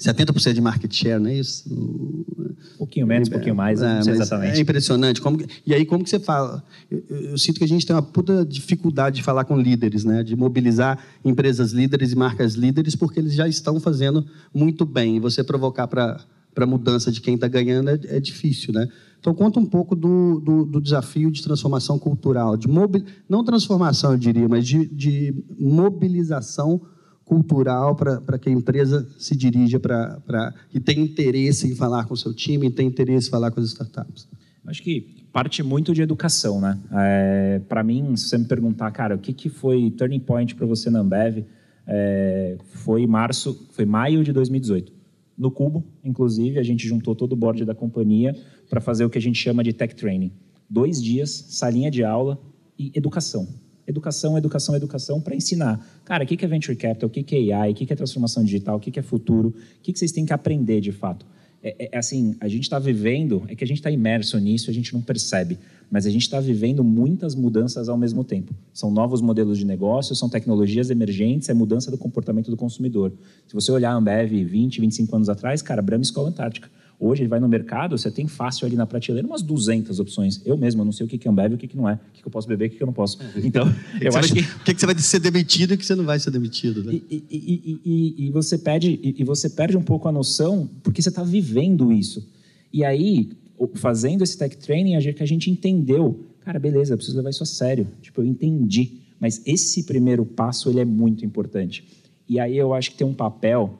70% 0.00 0.54
de 0.54 0.60
market 0.60 0.92
share, 0.92 1.20
não 1.20 1.28
é 1.28 1.38
isso? 1.38 1.70
Um 1.70 2.78
pouquinho 2.78 3.06
menos, 3.06 3.28
um 3.28 3.32
pouquinho 3.32 3.54
mais, 3.54 3.82
é, 3.82 4.00
exatamente. 4.00 4.58
É 4.58 4.60
impressionante. 4.60 5.20
Como, 5.20 5.38
e 5.66 5.74
aí, 5.74 5.84
como 5.84 6.02
que 6.02 6.08
você 6.08 6.18
fala? 6.18 6.64
Eu, 6.90 7.04
eu, 7.08 7.38
sinto 7.38 7.58
que 7.58 7.64
a 7.64 7.68
gente 7.68 7.86
tem 7.86 7.94
uma 7.94 8.02
puta 8.02 8.44
dificuldade 8.44 9.16
de 9.16 9.22
falar 9.22 9.44
com 9.44 9.58
líderes, 9.58 10.04
né? 10.04 10.22
de 10.22 10.34
mobilizar 10.34 10.98
empresas 11.24 11.72
líderes 11.72 12.12
e 12.12 12.16
marcas 12.16 12.54
líderes, 12.54 12.96
porque 12.96 13.20
eles 13.20 13.34
já 13.34 13.46
estão 13.46 13.78
fazendo 13.78 14.26
muito 14.54 14.86
bem. 14.86 15.16
E 15.16 15.20
você 15.20 15.44
provocar 15.44 15.86
para 15.86 16.24
a 16.56 16.66
mudança 16.66 17.12
de 17.12 17.20
quem 17.20 17.34
está 17.34 17.46
ganhando 17.46 17.90
é, 17.90 18.00
é, 18.04 18.20
difícil. 18.20 18.72
Né? 18.72 18.88
Então, 19.18 19.34
conta 19.34 19.60
um 19.60 19.66
pouco 19.66 19.94
do, 19.94 20.40
do, 20.40 20.64
do 20.64 20.80
desafio 20.80 21.30
de 21.30 21.42
transformação 21.42 21.98
cultural, 21.98 22.56
de 22.56 22.66
mobil, 22.66 23.04
não 23.28 23.44
transformação, 23.44 24.12
eu 24.12 24.18
diria, 24.18 24.48
mas 24.48 24.66
de, 24.66 24.86
de 24.86 25.34
mobilização 25.58 26.78
cultural 26.78 26.99
cultural 27.30 27.94
para 27.94 28.36
que 28.40 28.48
a 28.48 28.52
empresa 28.52 29.08
se 29.16 29.36
dirija 29.36 29.78
para 29.78 30.52
e 30.74 30.80
tem 30.80 30.98
interesse 30.98 31.68
em 31.68 31.76
falar 31.76 32.04
com 32.04 32.14
o 32.14 32.16
seu 32.16 32.34
time, 32.34 32.68
tem 32.72 32.88
interesse 32.88 33.28
em 33.28 33.30
falar 33.30 33.52
com 33.52 33.60
as 33.60 33.66
startups? 33.66 34.28
Acho 34.66 34.82
que 34.82 35.24
parte 35.32 35.62
muito 35.62 35.94
de 35.94 36.02
educação, 36.02 36.60
né? 36.60 36.76
É, 36.90 37.60
para 37.68 37.84
mim, 37.84 38.16
se 38.16 38.28
você 38.28 38.36
me 38.36 38.46
perguntar, 38.46 38.90
cara, 38.90 39.14
o 39.14 39.18
que, 39.18 39.32
que 39.32 39.48
foi 39.48 39.92
turning 39.92 40.18
point 40.18 40.56
para 40.56 40.66
você 40.66 40.90
na 40.90 40.98
Ambev, 40.98 41.44
é, 41.86 42.58
foi 42.64 43.06
março, 43.06 43.68
foi 43.70 43.86
maio 43.86 44.24
de 44.24 44.32
2018. 44.32 44.92
No 45.38 45.52
Cubo, 45.52 45.84
inclusive, 46.02 46.58
a 46.58 46.64
gente 46.64 46.86
juntou 46.86 47.14
todo 47.14 47.34
o 47.34 47.36
board 47.36 47.64
da 47.64 47.76
companhia 47.76 48.34
para 48.68 48.80
fazer 48.80 49.04
o 49.04 49.10
que 49.10 49.18
a 49.18 49.22
gente 49.22 49.38
chama 49.38 49.62
de 49.62 49.72
tech 49.72 49.94
training. 49.94 50.32
Dois 50.68 51.00
dias, 51.00 51.30
salinha 51.48 51.92
de 51.92 52.02
aula 52.02 52.40
e 52.76 52.90
educação 52.92 53.46
educação, 53.90 54.38
educação, 54.38 54.74
educação 54.74 55.20
para 55.20 55.36
ensinar. 55.36 55.84
Cara, 56.04 56.24
o 56.24 56.26
que 56.26 56.44
é 56.44 56.48
venture 56.48 56.76
capital, 56.76 57.08
o 57.08 57.10
que 57.10 57.50
é 57.50 57.52
AI, 57.52 57.72
o 57.72 57.74
que 57.74 57.92
é 57.92 57.96
transformação 57.96 58.42
digital, 58.42 58.76
o 58.76 58.80
que 58.80 58.98
é 58.98 59.02
futuro, 59.02 59.48
o 59.48 59.82
que 59.82 59.96
vocês 59.96 60.12
têm 60.12 60.24
que 60.24 60.32
aprender 60.32 60.80
de 60.80 60.92
fato. 60.92 61.26
É, 61.62 61.90
é 61.92 61.98
assim, 61.98 62.34
a 62.40 62.48
gente 62.48 62.62
está 62.62 62.78
vivendo, 62.78 63.44
é 63.48 63.54
que 63.54 63.62
a 63.62 63.66
gente 63.66 63.78
está 63.78 63.90
imerso 63.90 64.38
nisso, 64.38 64.70
a 64.70 64.72
gente 64.72 64.94
não 64.94 65.02
percebe, 65.02 65.58
mas 65.90 66.06
a 66.06 66.10
gente 66.10 66.22
está 66.22 66.40
vivendo 66.40 66.82
muitas 66.82 67.34
mudanças 67.34 67.88
ao 67.88 67.98
mesmo 67.98 68.24
tempo. 68.24 68.54
São 68.72 68.90
novos 68.90 69.20
modelos 69.20 69.58
de 69.58 69.66
negócio, 69.66 70.14
são 70.14 70.28
tecnologias 70.28 70.88
emergentes, 70.88 71.48
é 71.48 71.54
mudança 71.54 71.90
do 71.90 71.98
comportamento 71.98 72.50
do 72.50 72.56
consumidor. 72.56 73.12
Se 73.46 73.54
você 73.54 73.70
olhar 73.70 73.90
a 73.90 73.94
Ambev 73.94 74.44
20, 74.44 74.80
25 74.80 75.16
anos 75.16 75.28
atrás, 75.28 75.60
cara, 75.60 75.82
Brahma 75.82 76.02
Escola 76.02 76.30
Antártica. 76.30 76.70
Hoje, 77.02 77.22
ele 77.22 77.28
vai 77.30 77.40
no 77.40 77.48
mercado, 77.48 77.96
você 77.96 78.10
tem 78.10 78.28
fácil 78.28 78.66
ali 78.66 78.76
na 78.76 78.84
prateleira 78.84 79.26
umas 79.26 79.40
200 79.40 79.98
opções. 79.98 80.42
Eu 80.44 80.54
mesmo, 80.54 80.82
eu 80.82 80.84
não 80.84 80.92
sei 80.92 81.06
o 81.06 81.08
que 81.08 81.26
é 81.26 81.30
um 81.30 81.34
bebe 81.34 81.54
e 81.54 81.56
o 81.56 81.58
que 81.58 81.74
não 81.74 81.88
é. 81.88 81.94
O 81.94 82.12
que 82.12 82.26
eu 82.26 82.30
posso 82.30 82.46
beber 82.46 82.66
e 82.70 82.74
o 82.74 82.76
que 82.76 82.82
eu 82.82 82.86
não 82.86 82.92
posso. 82.92 83.18
É. 83.22 83.40
Então, 83.42 83.66
eu 83.98 84.14
acho 84.14 84.34
que... 84.34 84.40
O 84.40 84.64
que, 84.64 84.78
você 84.78 84.84
vai 84.84 84.98
ser 84.98 85.18
demitido 85.18 85.70
e 85.70 85.74
o 85.76 85.78
que 85.78 85.86
você 85.86 85.94
não 85.94 86.04
vai 86.04 86.18
ser 86.18 86.30
demitido, 86.30 86.84
né? 86.84 86.92
E, 86.92 87.24
e, 87.30 87.80
e, 87.82 88.26
e 88.26 88.30
você, 88.30 88.58
perde, 88.58 89.00
e, 89.02 89.24
você 89.24 89.48
perde 89.48 89.78
um 89.78 89.82
pouco 89.82 90.08
a 90.08 90.12
noção 90.12 90.68
porque 90.82 91.00
você 91.00 91.08
está 91.08 91.22
vivendo 91.22 91.90
isso. 91.90 92.28
E 92.70 92.84
aí, 92.84 93.30
fazendo 93.76 94.22
esse 94.22 94.36
tech 94.36 94.54
training, 94.58 94.96
a 94.96 95.00
gente 95.00 95.50
entendeu, 95.50 96.26
cara, 96.44 96.58
beleza, 96.58 96.92
eu 96.92 96.98
preciso 96.98 97.16
levar 97.16 97.30
isso 97.30 97.42
a 97.42 97.46
sério. 97.46 97.88
Tipo, 98.02 98.20
eu 98.20 98.26
entendi 98.26 99.00
Mas 99.18 99.40
esse 99.46 99.84
primeiro 99.84 100.26
passo 100.26 100.68
ele 100.68 100.80
é 100.80 100.84
muito 100.84 101.24
importante. 101.24 101.82
E 102.28 102.38
aí 102.38 102.58
eu 102.58 102.74
acho 102.74 102.90
que 102.90 102.98
tem 102.98 103.06
um 103.06 103.14
papel, 103.14 103.78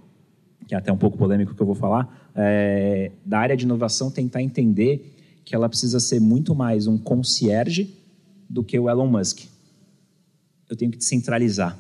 que 0.66 0.74
é 0.74 0.78
até 0.78 0.90
um 0.90 0.96
pouco 0.96 1.18
polêmico 1.18 1.54
que 1.54 1.60
eu 1.60 1.66
vou 1.66 1.74
falar, 1.74 2.19
é, 2.34 3.12
da 3.24 3.38
área 3.38 3.56
de 3.56 3.64
inovação 3.64 4.10
tentar 4.10 4.42
entender 4.42 5.14
que 5.44 5.54
ela 5.54 5.68
precisa 5.68 5.98
ser 5.98 6.20
muito 6.20 6.54
mais 6.54 6.86
um 6.86 6.96
concierge 6.96 7.94
do 8.48 8.62
que 8.62 8.78
o 8.78 8.88
Elon 8.88 9.06
Musk. 9.06 9.46
Eu 10.68 10.76
tenho 10.76 10.90
que 10.90 10.98
descentralizar. 10.98 11.78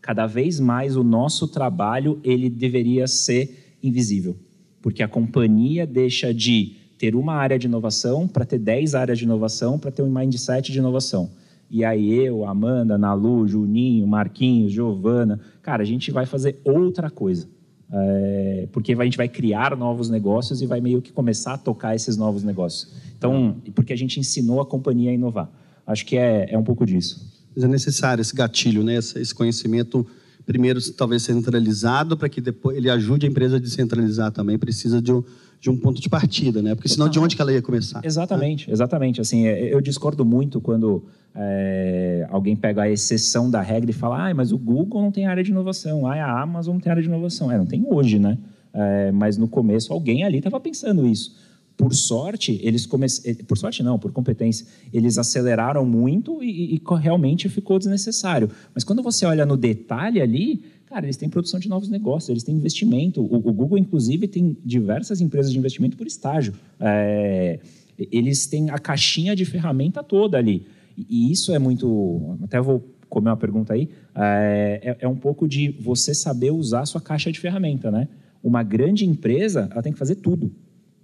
Cada 0.00 0.26
vez 0.26 0.58
mais 0.58 0.96
o 0.96 1.04
nosso 1.04 1.46
trabalho 1.46 2.18
ele 2.24 2.48
deveria 2.48 3.06
ser 3.06 3.76
invisível, 3.82 4.36
porque 4.80 5.02
a 5.02 5.08
companhia 5.08 5.86
deixa 5.86 6.32
de 6.32 6.76
ter 6.98 7.14
uma 7.14 7.34
área 7.34 7.58
de 7.58 7.66
inovação 7.66 8.26
para 8.26 8.44
ter 8.44 8.58
10 8.58 8.94
áreas 8.94 9.18
de 9.18 9.24
inovação, 9.24 9.78
para 9.78 9.90
ter 9.90 10.02
um 10.02 10.10
mindset 10.10 10.70
de 10.70 10.78
inovação. 10.78 11.30
E 11.70 11.84
aí 11.84 12.12
eu, 12.12 12.44
Amanda, 12.44 12.98
Nalu, 12.98 13.46
Juninho, 13.46 14.06
Marquinhos, 14.06 14.72
Giovana, 14.72 15.40
cara, 15.62 15.82
a 15.82 15.86
gente 15.86 16.10
vai 16.10 16.26
fazer 16.26 16.60
outra 16.64 17.08
coisa. 17.08 17.48
É, 17.92 18.68
porque 18.72 18.92
a 18.92 19.04
gente 19.04 19.16
vai 19.16 19.28
criar 19.28 19.76
novos 19.76 20.08
negócios 20.08 20.62
e 20.62 20.66
vai 20.66 20.80
meio 20.80 21.02
que 21.02 21.12
começar 21.12 21.54
a 21.54 21.58
tocar 21.58 21.94
esses 21.94 22.16
novos 22.16 22.44
negócios. 22.44 22.92
Então, 23.18 23.56
porque 23.74 23.92
a 23.92 23.96
gente 23.96 24.20
ensinou 24.20 24.60
a 24.60 24.66
companhia 24.66 25.10
a 25.10 25.14
inovar. 25.14 25.50
Acho 25.86 26.06
que 26.06 26.16
é, 26.16 26.46
é 26.52 26.58
um 26.58 26.62
pouco 26.62 26.86
disso. 26.86 27.28
Mas 27.54 27.64
é 27.64 27.68
necessário 27.68 28.22
esse 28.22 28.34
gatilho, 28.34 28.84
né? 28.84 28.94
esse 28.94 29.34
conhecimento 29.34 30.06
primeiro 30.46 30.80
talvez 30.92 31.22
centralizado 31.22 32.16
para 32.16 32.28
que 32.28 32.40
depois 32.40 32.76
ele 32.76 32.88
ajude 32.88 33.26
a 33.26 33.28
empresa 33.28 33.56
a 33.56 33.58
descentralizar 33.58 34.30
também. 34.30 34.58
Precisa 34.58 35.02
de 35.02 35.12
um, 35.12 35.22
de 35.60 35.68
um 35.68 35.76
ponto 35.76 36.00
de 36.00 36.08
partida, 36.08 36.62
né? 36.62 36.74
Porque 36.74 36.88
senão 36.88 37.08
de 37.08 37.18
onde 37.20 37.36
que 37.36 37.42
ela 37.42 37.52
ia 37.52 37.60
começar? 37.60 38.00
Exatamente, 38.02 38.66
né? 38.66 38.72
exatamente. 38.72 39.20
Assim, 39.20 39.46
é, 39.46 39.72
eu 39.72 39.80
discordo 39.80 40.24
muito 40.24 40.58
quando 40.60 41.04
é, 41.34 42.26
alguém 42.30 42.56
pega 42.56 42.82
a 42.82 42.90
exceção 42.90 43.50
da 43.50 43.60
regra 43.60 43.90
e 43.90 43.94
fala, 43.94 44.30
ah, 44.30 44.34
mas 44.34 44.52
o 44.52 44.58
Google 44.58 45.02
não 45.02 45.12
tem 45.12 45.26
área 45.26 45.44
de 45.44 45.50
inovação, 45.50 46.06
ah, 46.06 46.14
a 46.14 46.40
Amazon 46.40 46.74
não 46.74 46.80
tem 46.80 46.90
área 46.90 47.02
de 47.02 47.08
inovação. 47.08 47.52
É, 47.52 47.58
não 47.58 47.66
tem 47.66 47.84
hoje, 47.86 48.18
né? 48.18 48.38
É, 48.72 49.12
mas 49.12 49.36
no 49.36 49.46
começo 49.46 49.92
alguém 49.92 50.24
ali 50.24 50.38
estava 50.38 50.58
pensando 50.58 51.06
isso. 51.06 51.36
Por 51.76 51.94
sorte, 51.94 52.58
eles 52.62 52.84
começaram. 52.84 53.30
Eh, 53.30 53.42
por 53.42 53.56
sorte 53.56 53.82
não, 53.82 53.98
por 53.98 54.12
competência, 54.12 54.66
eles 54.92 55.16
aceleraram 55.16 55.84
muito 55.84 56.42
e, 56.42 56.74
e 56.74 56.82
realmente 56.98 57.48
ficou 57.48 57.78
desnecessário. 57.78 58.50
Mas 58.74 58.84
quando 58.84 59.02
você 59.02 59.24
olha 59.24 59.46
no 59.46 59.56
detalhe 59.56 60.20
ali, 60.20 60.62
Cara, 60.90 61.06
eles 61.06 61.16
têm 61.16 61.28
produção 61.28 61.60
de 61.60 61.68
novos 61.68 61.88
negócios, 61.88 62.28
eles 62.28 62.42
têm 62.42 62.56
investimento. 62.56 63.22
O, 63.22 63.36
o 63.36 63.52
Google, 63.52 63.78
inclusive, 63.78 64.26
tem 64.26 64.56
diversas 64.64 65.20
empresas 65.20 65.52
de 65.52 65.56
investimento 65.56 65.96
por 65.96 66.04
estágio. 66.04 66.52
É, 66.80 67.60
eles 67.96 68.48
têm 68.48 68.70
a 68.70 68.78
caixinha 68.78 69.36
de 69.36 69.44
ferramenta 69.44 70.02
toda 70.02 70.36
ali. 70.36 70.66
E 70.96 71.30
isso 71.30 71.54
é 71.54 71.60
muito. 71.60 72.36
Até 72.42 72.60
vou 72.60 72.84
comer 73.08 73.30
uma 73.30 73.36
pergunta 73.36 73.72
aí. 73.72 73.88
É, 74.16 74.80
é, 74.82 75.04
é 75.04 75.08
um 75.08 75.14
pouco 75.14 75.46
de 75.46 75.68
você 75.80 76.12
saber 76.12 76.50
usar 76.50 76.80
a 76.80 76.86
sua 76.86 77.00
caixa 77.00 77.30
de 77.30 77.38
ferramenta, 77.38 77.88
né? 77.92 78.08
Uma 78.42 78.64
grande 78.64 79.04
empresa, 79.04 79.68
ela 79.70 79.82
tem 79.82 79.92
que 79.92 79.98
fazer 79.98 80.16
tudo, 80.16 80.50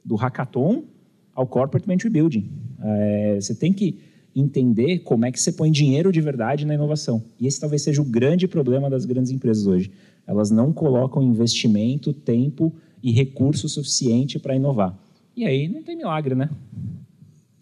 do 0.05 0.17
hackathon 0.17 0.83
ao 1.33 1.47
corporate 1.47 1.87
venture 1.87 2.13
building. 2.13 2.51
É, 2.83 3.39
você 3.41 3.55
tem 3.55 3.73
que 3.73 4.01
entender 4.37 4.99
como 4.99 5.25
é 5.25 5.33
que 5.33 5.41
você 5.41 5.51
põe 5.51 5.71
dinheiro 5.71 6.13
de 6.13 6.21
verdade 6.21 6.67
na 6.67 6.75
inovação. 6.75 7.23
E 7.41 7.47
esse 7.47 7.59
talvez 7.59 7.81
seja 7.81 8.03
o 8.03 8.05
grande 8.05 8.47
problema 8.47 8.91
das 8.91 9.07
grandes 9.07 9.33
empresas 9.33 9.67
hoje. 9.67 9.91
Elas 10.27 10.51
não 10.51 10.73
colocam 10.73 11.23
investimento, 11.23 12.13
tempo 12.13 12.71
e 13.03 13.13
recurso 13.13 13.67
suficiente 13.67 14.39
para 14.39 14.55
inovar. 14.55 14.95
E 15.35 15.47
aí 15.47 15.69
não 15.69 15.83
tem 15.83 15.97
milagre, 15.97 16.35
né? 16.35 16.51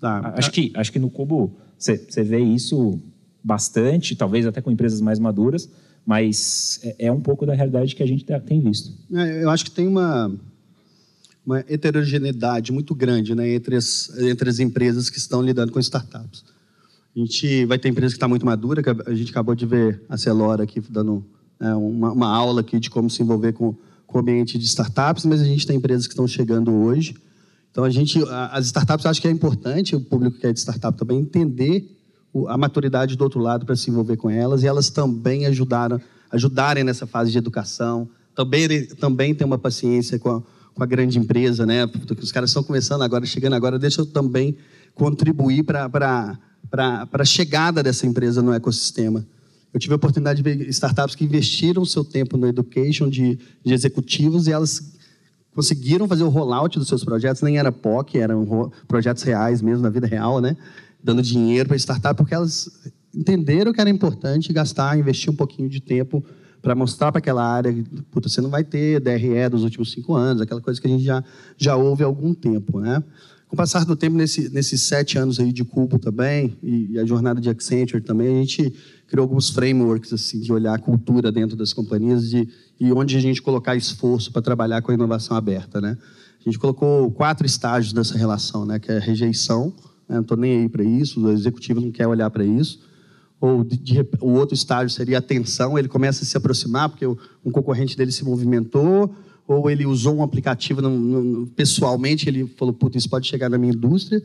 Tá. 0.01 0.35
Acho, 0.37 0.51
que, 0.51 0.73
acho 0.75 0.91
que 0.91 0.99
no 0.99 1.09
Cubo 1.09 1.53
você 1.79 2.23
vê 2.25 2.41
isso 2.41 2.99
bastante, 3.43 4.17
talvez 4.17 4.45
até 4.47 4.61
com 4.61 4.71
empresas 4.71 5.01
mais 5.01 5.19
maduras, 5.19 5.69
mas 6.05 6.81
é, 6.83 7.07
é 7.07 7.13
um 7.13 7.21
pouco 7.21 7.47
da 7.47 7.55
realidade 7.55 7.95
que 7.95 8.03
a 8.03 8.07
gente 8.07 8.25
tem 8.47 8.61
visto. 8.61 8.93
É, 9.13 9.45
eu 9.45 9.51
acho 9.51 9.65
que 9.65 9.71
tem 9.71 9.87
uma, 9.87 10.35
uma 11.47 11.61
heterogeneidade 11.61 12.73
muito 12.73 12.95
grande 12.95 13.35
né, 13.35 13.49
entre, 13.51 13.77
as, 13.77 14.11
entre 14.19 14.49
as 14.49 14.59
empresas 14.59 15.09
que 15.09 15.19
estão 15.19 15.41
lidando 15.41 15.71
com 15.71 15.79
startups. 15.79 16.54
A 17.17 17.19
gente 17.21 17.65
vai 17.67 17.79
ter 17.79 17.89
empresa 17.89 18.13
que 18.13 18.17
está 18.17 18.27
muito 18.27 18.45
madura, 18.45 18.83
que 18.83 18.91
a 18.91 19.15
gente 19.15 19.31
acabou 19.31 19.55
de 19.55 19.65
ver 19.65 20.03
a 20.09 20.17
Celora 20.17 20.65
aqui 20.65 20.81
dando 20.81 21.25
é, 21.61 21.73
uma, 21.75 22.13
uma, 22.13 22.29
aula 22.29 22.61
aqui 22.61 22.81
de 22.81 22.91
como 22.91 23.09
se 23.09 23.23
envolver 23.23 23.53
com, 23.53 23.77
com 24.07 24.19
o 24.19 24.21
ambiente 24.21 24.59
de 24.59 24.65
startups, 24.65 25.25
mas 25.25 25.41
a 25.41 25.45
gente 25.45 25.65
tem 25.65 25.77
empresas 25.77 26.09
que 26.09 26.13
estão 26.13 26.27
chegando 26.27 26.73
hoje. 26.73 27.15
Então, 27.71 27.85
a 27.85 27.91
gente, 27.91 28.21
as 28.51 28.67
startups, 28.67 29.07
acho 29.07 29.21
que 29.21 29.29
é 29.29 29.31
importante 29.31 29.95
o 29.95 30.01
público 30.01 30.39
que 30.39 30.47
é 30.47 30.53
de 30.53 30.59
startup 30.59 30.97
também 30.99 31.19
entender 31.19 31.89
a 32.49 32.59
maturidade 32.59 33.17
do 33.17 33.23
outro 33.23 33.41
lado 33.41 33.65
para 33.65 33.77
se 33.77 33.91
envolver 33.91 34.17
com 34.17 34.29
elas 34.29 34.65
e 34.65 34.67
elas 34.67 34.91
também 34.91 35.47
ajudaram, 35.47 36.01
ajudarem 36.33 36.83
nessa 36.83 37.07
fase 37.07 37.31
de 37.31 37.39
educação, 37.39 38.09
também, 38.35 38.87
também 38.97 39.35
ter 39.35 39.45
uma 39.45 39.59
paciência 39.59 40.19
com 40.19 40.31
a, 40.31 40.43
com 40.75 40.83
a 40.83 40.87
grande 40.87 41.17
empresa, 41.19 41.65
né? 41.65 41.87
Porque 41.87 42.25
os 42.25 42.33
caras 42.33 42.51
estão 42.51 42.65
começando 42.65 43.03
agora, 43.03 43.25
chegando 43.25 43.55
agora, 43.55 43.79
deixa 43.79 44.01
eu 44.01 44.07
também 44.07 44.57
contribuir 44.95 45.63
para 45.63 46.37
para 46.75 47.23
a 47.23 47.25
chegada 47.25 47.83
dessa 47.83 48.05
empresa 48.05 48.43
no 48.43 48.53
ecossistema. 48.53 49.25
Eu 49.73 49.79
tive 49.79 49.93
a 49.93 49.97
oportunidade 49.97 50.43
de 50.43 50.43
ver 50.43 50.69
startups 50.69 51.15
que 51.15 51.25
investiram 51.25 51.85
seu 51.85 52.05
tempo 52.05 52.37
no 52.37 52.49
education 52.49 53.09
de, 53.09 53.39
de 53.65 53.73
executivos 53.73 54.47
e 54.49 54.53
elas 54.53 54.93
conseguiram 55.55 56.09
fazer 56.09 56.25
o 56.25 56.29
rollout 56.29 56.77
dos 56.79 56.89
seus 56.89 57.05
projetos, 57.05 57.43
nem 57.43 57.59
era 57.59 57.71
POC, 57.71 58.19
eram 58.19 58.73
projetos 58.89 59.23
reais 59.23 59.63
mesmo, 59.63 59.83
na 59.85 59.91
vida 59.91 60.07
real, 60.07 60.41
né? 60.41 60.57
dando 61.03 61.23
dinheiro 61.23 61.69
para 61.69 61.77
startup, 61.77 62.17
porque 62.17 62.35
elas 62.35 62.71
entenderam 63.15 63.73
que 63.73 63.81
era 63.81 63.91
importante 63.91 64.53
gastar, 64.53 64.99
investir 64.99 65.31
um 65.31 65.37
pouquinho 65.37 65.69
de 65.69 65.81
tempo 65.81 66.25
para 66.61 66.75
mostrar 66.75 67.13
para 67.13 67.19
aquela 67.19 67.45
área, 67.47 67.73
puta, 68.11 68.29
você 68.29 68.41
não 68.41 68.49
vai 68.49 68.65
ter 68.65 68.99
DRE 68.99 69.49
dos 69.51 69.63
últimos 69.63 69.93
cinco 69.93 70.15
anos, 70.15 70.41
aquela 70.41 70.63
coisa 70.63 70.81
que 70.81 70.87
a 70.87 70.91
gente 70.91 71.05
já, 71.05 71.23
já 71.59 71.77
ouve 71.77 72.03
há 72.03 72.07
algum 72.07 72.33
tempo. 72.33 72.81
Né? 72.81 73.05
Com 73.55 73.57
o 73.57 73.63
passar 73.63 73.85
do 73.85 73.95
tempo, 73.95 74.17
nesse, 74.17 74.49
nesses 74.49 74.83
sete 74.83 75.17
anos 75.17 75.39
aí 75.39 75.53
de 75.53 75.65
Cubo 75.65 75.97
também, 75.97 76.59
e, 76.61 76.91
e, 76.91 76.99
a 76.99 77.05
jornada 77.05 77.41
de 77.41 77.49
Accenture 77.49 78.03
também, 78.03 78.27
a 78.27 78.41
gente 78.41 78.75
criou 79.07 79.23
alguns 79.23 79.49
frameworks 79.49 80.13
assim, 80.13 80.41
de 80.41 80.53
olhar 80.53 80.75
a 80.75 80.79
cultura 80.79 81.31
dentro 81.31 81.57
das 81.57 81.73
companhias 81.73 82.29
de, 82.29 82.49
e 82.81 82.91
onde 82.91 83.17
a 83.17 83.21
gente 83.21 83.41
colocar 83.41 83.77
esforço 83.77 84.33
para 84.33 84.43
trabalhar 84.43 84.83
com 84.83 84.91
a 84.91 84.95
inovação 84.95 85.37
aberta. 85.37 85.81
Né? 85.81 85.97
A 86.41 86.43
gente 86.43 86.59
colocou 86.59 87.09
quatro 87.13 87.47
estágios 87.47 87.93
dessa 87.93 88.19
relação, 88.19 88.67
né? 88.67 88.81
que 88.81 88.91
é 88.91 88.99
rejeição, 88.99 89.73
né? 90.09 90.17
não 90.17 90.23
estou 90.23 90.37
nem 90.37 90.63
aí 90.63 90.69
para 90.69 90.83
isso, 90.83 91.25
o 91.25 91.31
executivo 91.31 91.81
não 91.81 91.93
quer 91.93 92.09
olhar 92.09 92.29
para 92.31 92.45
isso. 92.45 92.81
Ou 93.41 93.63
de, 93.63 93.77
de, 93.77 94.01
o 94.21 94.33
outro 94.33 94.57
estágio 94.57 94.91
seria 94.91 95.21
a 95.21 95.79
ele 95.79 95.87
começa 95.87 96.25
a 96.25 96.27
se 96.27 96.37
aproximar, 96.37 96.89
porque 96.89 97.07
um 97.07 97.53
concorrente 97.53 97.97
dele 97.97 98.11
se 98.11 98.25
movimentou, 98.25 99.15
ou 99.47 99.71
ele 99.71 99.85
usou 99.85 100.17
um 100.17 100.23
aplicativo 100.23 100.81
no, 100.81 100.91
no, 100.91 101.47
pessoalmente, 101.49 102.29
ele 102.29 102.47
falou, 102.57 102.73
puta, 102.73 102.97
isso 102.97 103.09
pode 103.09 103.27
chegar 103.27 103.51
na 103.51 103.59
minha 103.59 103.73
indústria. 103.73 104.23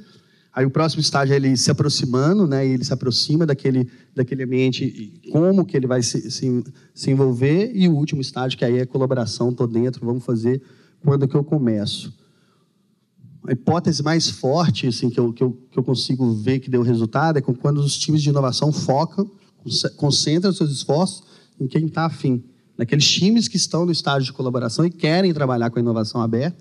Aí 0.54 0.66
o 0.66 0.70
próximo 0.70 1.02
estágio 1.02 1.34
é 1.34 1.36
ele 1.36 1.56
se 1.56 1.70
aproximando, 1.70 2.48
né? 2.48 2.66
ele 2.66 2.84
se 2.84 2.92
aproxima 2.92 3.46
daquele, 3.46 3.88
daquele 4.16 4.44
ambiente, 4.44 5.22
como 5.32 5.66
que 5.66 5.78
ele 5.78 5.88
vai 5.88 6.02
se, 6.02 6.32
se, 6.32 6.64
se 6.94 7.12
envolver. 7.12 7.72
E 7.76 7.88
o 7.88 7.96
último 7.96 8.22
estágio, 8.22 8.58
que 8.58 8.66
aí 8.66 8.80
é 8.80 8.86
colaboração, 8.86 9.50
estou 9.50 9.68
dentro, 9.68 10.06
vamos 10.06 10.24
fazer 10.24 10.62
quando 11.04 11.28
que 11.28 11.36
eu 11.36 11.44
começo. 11.44 12.14
A 13.48 13.52
hipótese 13.52 14.02
mais 14.02 14.30
forte 14.30 14.88
assim, 14.88 15.10
que, 15.10 15.20
eu, 15.20 15.32
que, 15.32 15.44
eu, 15.44 15.52
que 15.72 15.78
eu 15.78 15.84
consigo 15.84 16.34
ver 16.34 16.60
que 16.60 16.70
deu 16.70 16.82
resultado 16.82 17.38
é 17.38 17.42
quando 17.42 17.78
os 17.78 17.98
times 17.98 18.22
de 18.22 18.30
inovação 18.30 18.72
focam, 18.72 19.30
concentram 19.98 20.52
seus 20.52 20.72
esforços 20.72 21.24
em 21.60 21.68
quem 21.68 21.86
está 21.86 22.06
afim 22.06 22.44
naqueles 22.80 23.06
times 23.06 23.50
que 23.50 23.58
estão 23.58 23.86
no 23.86 23.92
estágio 23.92 24.24
de 24.24 24.32
colaboração 24.32 24.86
e 24.86 24.90
querem 24.90 25.34
trabalhar 25.34 25.70
com 25.70 25.78
a 25.78 25.82
inovação 25.82 26.22
aberta, 26.22 26.58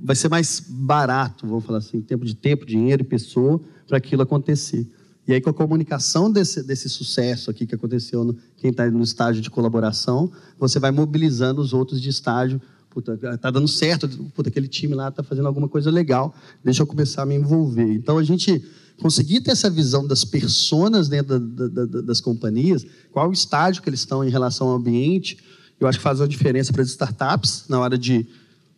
vai 0.00 0.14
ser 0.14 0.28
mais 0.28 0.62
barato, 0.64 1.44
vamos 1.44 1.64
falar 1.64 1.78
assim, 1.78 1.96
em 1.96 2.02
tempo 2.02 2.24
de 2.24 2.36
tempo, 2.36 2.64
dinheiro 2.64 3.02
e 3.02 3.04
pessoa, 3.04 3.60
para 3.84 3.98
aquilo 3.98 4.22
acontecer. 4.22 4.86
E 5.26 5.32
aí, 5.32 5.40
com 5.40 5.50
a 5.50 5.52
comunicação 5.52 6.30
desse, 6.30 6.62
desse 6.62 6.88
sucesso 6.88 7.50
aqui 7.50 7.66
que 7.66 7.74
aconteceu, 7.74 8.22
no, 8.22 8.36
quem 8.58 8.70
está 8.70 8.88
no 8.88 9.02
estágio 9.02 9.42
de 9.42 9.50
colaboração, 9.50 10.30
você 10.56 10.78
vai 10.78 10.92
mobilizando 10.92 11.60
os 11.60 11.72
outros 11.72 12.00
de 12.00 12.10
estágio. 12.10 12.62
Puta, 12.88 13.18
tá 13.36 13.50
dando 13.50 13.66
certo, 13.66 14.08
puta, 14.32 14.50
aquele 14.50 14.68
time 14.68 14.94
lá 14.94 15.08
está 15.08 15.24
fazendo 15.24 15.48
alguma 15.48 15.68
coisa 15.68 15.90
legal, 15.90 16.32
deixa 16.62 16.82
eu 16.82 16.86
começar 16.86 17.22
a 17.22 17.26
me 17.26 17.34
envolver. 17.34 17.92
Então, 17.92 18.18
a 18.18 18.22
gente 18.22 18.64
conseguir 19.00 19.40
ter 19.40 19.52
essa 19.52 19.70
visão 19.70 20.06
das 20.06 20.24
personas 20.24 21.08
dentro 21.08 21.38
da, 21.38 21.68
da, 21.68 21.84
da, 21.86 22.00
das 22.02 22.20
companhias, 22.20 22.86
qual 23.10 23.28
o 23.28 23.32
estágio 23.32 23.82
que 23.82 23.88
eles 23.88 24.00
estão 24.00 24.24
em 24.24 24.30
relação 24.30 24.68
ao 24.68 24.76
ambiente, 24.76 25.38
eu 25.80 25.88
acho 25.88 25.98
que 25.98 26.04
faz 26.04 26.20
uma 26.20 26.28
diferença 26.28 26.72
para 26.72 26.82
as 26.82 26.88
startups 26.88 27.64
na 27.68 27.80
hora 27.80 27.96
de 27.96 28.26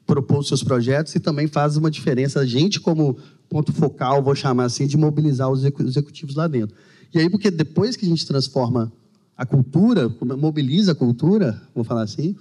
propor 0.07 0.45
seus 0.45 0.63
projetos 0.63 1.15
e 1.15 1.21
também 1.21 1.47
faz 1.47 1.77
uma 1.77 1.91
diferença 1.91 2.41
a 2.41 2.47
gente 2.47 2.81
como 2.81 3.17
ponto 3.49 3.73
focal, 3.73 4.23
vou 4.23 4.35
chamar 4.35 4.65
assim, 4.65 4.87
de 4.87 4.97
mobilizar 4.97 5.51
os 5.51 5.65
executivos 5.65 6.35
lá 6.35 6.47
dentro. 6.47 6.75
E 7.13 7.19
aí, 7.19 7.29
porque 7.29 7.51
depois 7.51 7.97
que 7.97 8.07
a 8.07 8.09
gente 8.09 8.27
transforma 8.27 8.91
a 9.37 9.45
cultura, 9.45 10.09
mobiliza 10.39 10.93
a 10.93 10.95
cultura, 10.95 11.61
vou 11.75 11.85
falar 11.85 12.03
assim, 12.03 12.35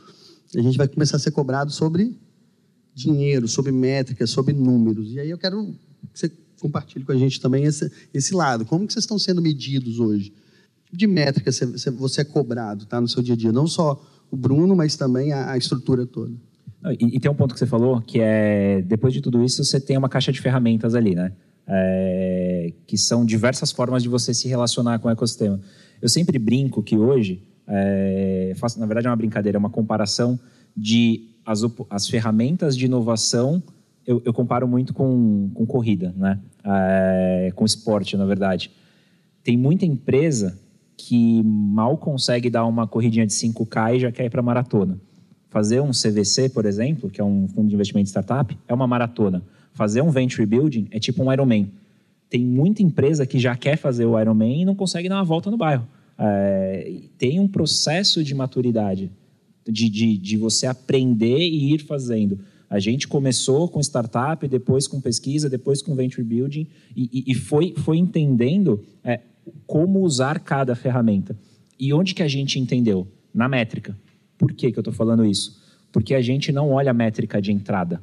a 0.55 0.61
gente 0.61 0.77
vai 0.77 0.87
começar 0.87 1.17
a 1.17 1.19
ser 1.19 1.31
cobrado 1.31 1.71
sobre 1.71 2.15
dinheiro, 2.93 3.47
sobre 3.47 3.71
métricas, 3.71 4.29
sobre 4.29 4.53
números. 4.53 5.11
E 5.11 5.19
aí 5.19 5.29
eu 5.29 5.37
quero 5.37 5.73
que 6.13 6.19
você 6.19 6.31
compartilhe 6.61 7.03
com 7.03 7.11
a 7.11 7.17
gente 7.17 7.41
também 7.41 7.65
esse, 7.65 7.91
esse 8.13 8.33
lado. 8.33 8.65
Como 8.65 8.87
que 8.87 8.93
vocês 8.93 9.03
estão 9.03 9.19
sendo 9.19 9.41
medidos 9.41 9.99
hoje? 9.99 10.33
de 10.91 11.07
métrica 11.07 11.51
você, 11.51 11.89
você 11.89 12.21
é 12.21 12.23
cobrado 12.23 12.85
tá, 12.85 12.99
no 12.99 13.07
seu 13.07 13.23
dia 13.23 13.33
a 13.33 13.37
dia? 13.37 13.51
Não 13.51 13.65
só 13.65 14.03
o 14.29 14.35
Bruno, 14.35 14.75
mas 14.75 14.95
também 14.95 15.31
a, 15.31 15.51
a 15.51 15.57
estrutura 15.57 16.05
toda. 16.05 16.33
E, 16.99 17.15
e, 17.15 17.19
tem 17.19 17.29
um 17.29 17.35
ponto 17.35 17.53
que 17.53 17.59
você 17.59 17.67
falou, 17.67 18.01
que 18.01 18.19
é, 18.19 18.81
depois 18.81 19.13
de 19.13 19.21
tudo 19.21 19.43
isso, 19.43 19.63
você 19.63 19.79
tem 19.79 19.97
uma 19.97 20.09
caixa 20.09 20.31
de 20.31 20.41
ferramentas 20.41 20.95
ali, 20.95 21.13
né? 21.13 21.31
É, 21.67 22.73
que 22.87 22.97
são 22.97 23.23
diversas 23.23 23.71
formas 23.71 24.01
de 24.01 24.09
você 24.09 24.33
se 24.33 24.47
relacionar 24.47 24.97
com 24.99 25.07
o 25.07 25.11
ecossistema. 25.11 25.59
Eu 26.01 26.09
sempre 26.09 26.39
brinco 26.39 26.81
que 26.81 26.97
hoje, 26.97 27.43
é, 27.67 28.53
faço, 28.55 28.79
na 28.79 28.85
verdade 28.87 29.05
é 29.05 29.09
uma 29.09 29.15
brincadeira, 29.15 29.57
é 29.57 29.59
uma 29.59 29.69
comparação 29.69 30.39
de 30.75 31.29
as, 31.45 31.61
as 31.89 32.07
ferramentas 32.07 32.75
de 32.75 32.85
inovação, 32.85 33.61
eu, 34.11 34.21
eu 34.25 34.33
comparo 34.33 34.67
muito 34.67 34.93
com, 34.93 35.49
com 35.53 35.65
corrida, 35.65 36.13
né? 36.17 36.39
É, 36.63 37.51
com 37.55 37.63
esporte, 37.63 38.17
na 38.17 38.25
verdade. 38.25 38.69
Tem 39.43 39.57
muita 39.57 39.85
empresa 39.85 40.59
que 40.97 41.41
mal 41.43 41.97
consegue 41.97 42.49
dar 42.49 42.65
uma 42.65 42.85
corridinha 42.85 43.25
de 43.25 43.33
5K 43.33 43.95
e 43.95 43.99
já 44.01 44.11
quer 44.11 44.25
ir 44.25 44.29
para 44.29 44.41
maratona. 44.41 44.99
Fazer 45.49 45.79
um 45.81 45.91
CVC, 45.91 46.49
por 46.49 46.65
exemplo, 46.65 47.09
que 47.09 47.19
é 47.19 47.23
um 47.23 47.47
fundo 47.47 47.69
de 47.69 47.73
investimento 47.73 48.03
de 48.05 48.09
startup, 48.09 48.55
é 48.67 48.73
uma 48.73 48.85
maratona. 48.85 49.43
Fazer 49.73 50.01
um 50.01 50.09
venture 50.09 50.45
building 50.45 50.87
é 50.91 50.99
tipo 50.99 51.23
um 51.23 51.31
Ironman. 51.31 51.71
Tem 52.29 52.45
muita 52.45 52.83
empresa 52.83 53.25
que 53.25 53.39
já 53.39 53.55
quer 53.55 53.77
fazer 53.77 54.05
o 54.05 54.19
Ironman 54.19 54.61
e 54.61 54.65
não 54.65 54.75
consegue 54.75 55.09
dar 55.09 55.15
uma 55.15 55.23
volta 55.23 55.49
no 55.49 55.57
bairro. 55.57 55.87
É, 56.17 57.01
tem 57.17 57.39
um 57.39 57.47
processo 57.47 58.23
de 58.23 58.35
maturidade, 58.35 59.09
de, 59.67 59.89
de, 59.89 60.17
de 60.17 60.37
você 60.37 60.67
aprender 60.67 61.39
e 61.39 61.73
ir 61.73 61.79
fazendo. 61.79 62.39
A 62.71 62.79
gente 62.79 63.05
começou 63.05 63.67
com 63.67 63.81
startup, 63.81 64.47
depois 64.47 64.87
com 64.87 65.01
pesquisa, 65.01 65.49
depois 65.49 65.81
com 65.81 65.93
venture 65.93 66.23
building 66.23 66.65
e, 66.95 67.09
e, 67.11 67.31
e 67.33 67.35
foi, 67.35 67.73
foi 67.75 67.97
entendendo 67.97 68.81
é, 69.03 69.19
como 69.67 69.99
usar 69.99 70.39
cada 70.39 70.73
ferramenta. 70.73 71.37
E 71.77 71.93
onde 71.93 72.15
que 72.15 72.23
a 72.23 72.29
gente 72.29 72.57
entendeu? 72.57 73.05
Na 73.33 73.49
métrica. 73.49 73.93
Por 74.37 74.53
que, 74.53 74.71
que 74.71 74.79
eu 74.79 74.81
estou 74.81 74.93
falando 74.93 75.25
isso? 75.25 75.61
Porque 75.91 76.15
a 76.15 76.21
gente 76.21 76.53
não 76.53 76.71
olha 76.71 76.91
a 76.91 76.93
métrica 76.93 77.41
de 77.41 77.51
entrada. 77.51 78.01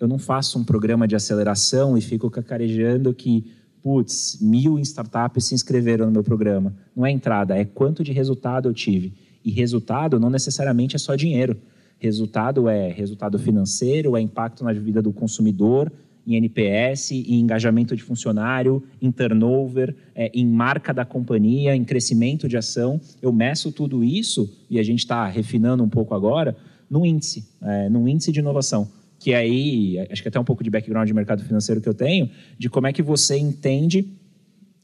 Eu 0.00 0.08
não 0.08 0.18
faço 0.18 0.58
um 0.58 0.64
programa 0.64 1.06
de 1.06 1.14
aceleração 1.14 1.96
e 1.96 2.00
fico 2.00 2.28
cacarejando 2.28 3.14
que, 3.14 3.44
putz, 3.80 4.38
mil 4.40 4.80
startups 4.80 5.44
se 5.44 5.54
inscreveram 5.54 6.06
no 6.06 6.10
meu 6.12 6.24
programa. 6.24 6.74
Não 6.94 7.06
é 7.06 7.12
entrada, 7.12 7.56
é 7.56 7.64
quanto 7.64 8.02
de 8.02 8.10
resultado 8.10 8.68
eu 8.68 8.74
tive. 8.74 9.12
E 9.44 9.52
resultado 9.52 10.18
não 10.18 10.28
necessariamente 10.28 10.96
é 10.96 10.98
só 10.98 11.14
dinheiro. 11.14 11.56
Resultado 11.98 12.68
é 12.68 12.90
resultado 12.90 13.38
financeiro, 13.38 14.16
é 14.16 14.20
impacto 14.20 14.64
na 14.64 14.72
vida 14.72 15.02
do 15.02 15.12
consumidor, 15.12 15.92
em 16.26 16.36
NPS, 16.36 17.12
em 17.12 17.40
engajamento 17.40 17.96
de 17.96 18.02
funcionário, 18.02 18.82
em 19.00 19.10
turnover, 19.10 19.96
é, 20.14 20.30
em 20.34 20.46
marca 20.46 20.92
da 20.92 21.04
companhia, 21.04 21.74
em 21.74 21.82
crescimento 21.84 22.46
de 22.46 22.56
ação. 22.56 23.00
Eu 23.22 23.32
meço 23.32 23.72
tudo 23.72 24.04
isso, 24.04 24.54
e 24.68 24.78
a 24.78 24.82
gente 24.82 25.00
está 25.00 25.26
refinando 25.26 25.82
um 25.82 25.88
pouco 25.88 26.14
agora, 26.14 26.54
num 26.88 27.04
índice, 27.04 27.48
é, 27.62 27.88
num 27.88 28.06
índice 28.06 28.30
de 28.30 28.40
inovação. 28.40 28.90
Que 29.18 29.32
aí, 29.32 29.98
acho 30.10 30.22
que 30.22 30.28
até 30.28 30.38
um 30.38 30.44
pouco 30.44 30.62
de 30.62 30.70
background 30.70 31.08
de 31.08 31.14
mercado 31.14 31.42
financeiro 31.42 31.80
que 31.80 31.88
eu 31.88 31.94
tenho, 31.94 32.30
de 32.58 32.68
como 32.68 32.86
é 32.86 32.92
que 32.92 33.02
você 33.02 33.36
entende 33.38 34.06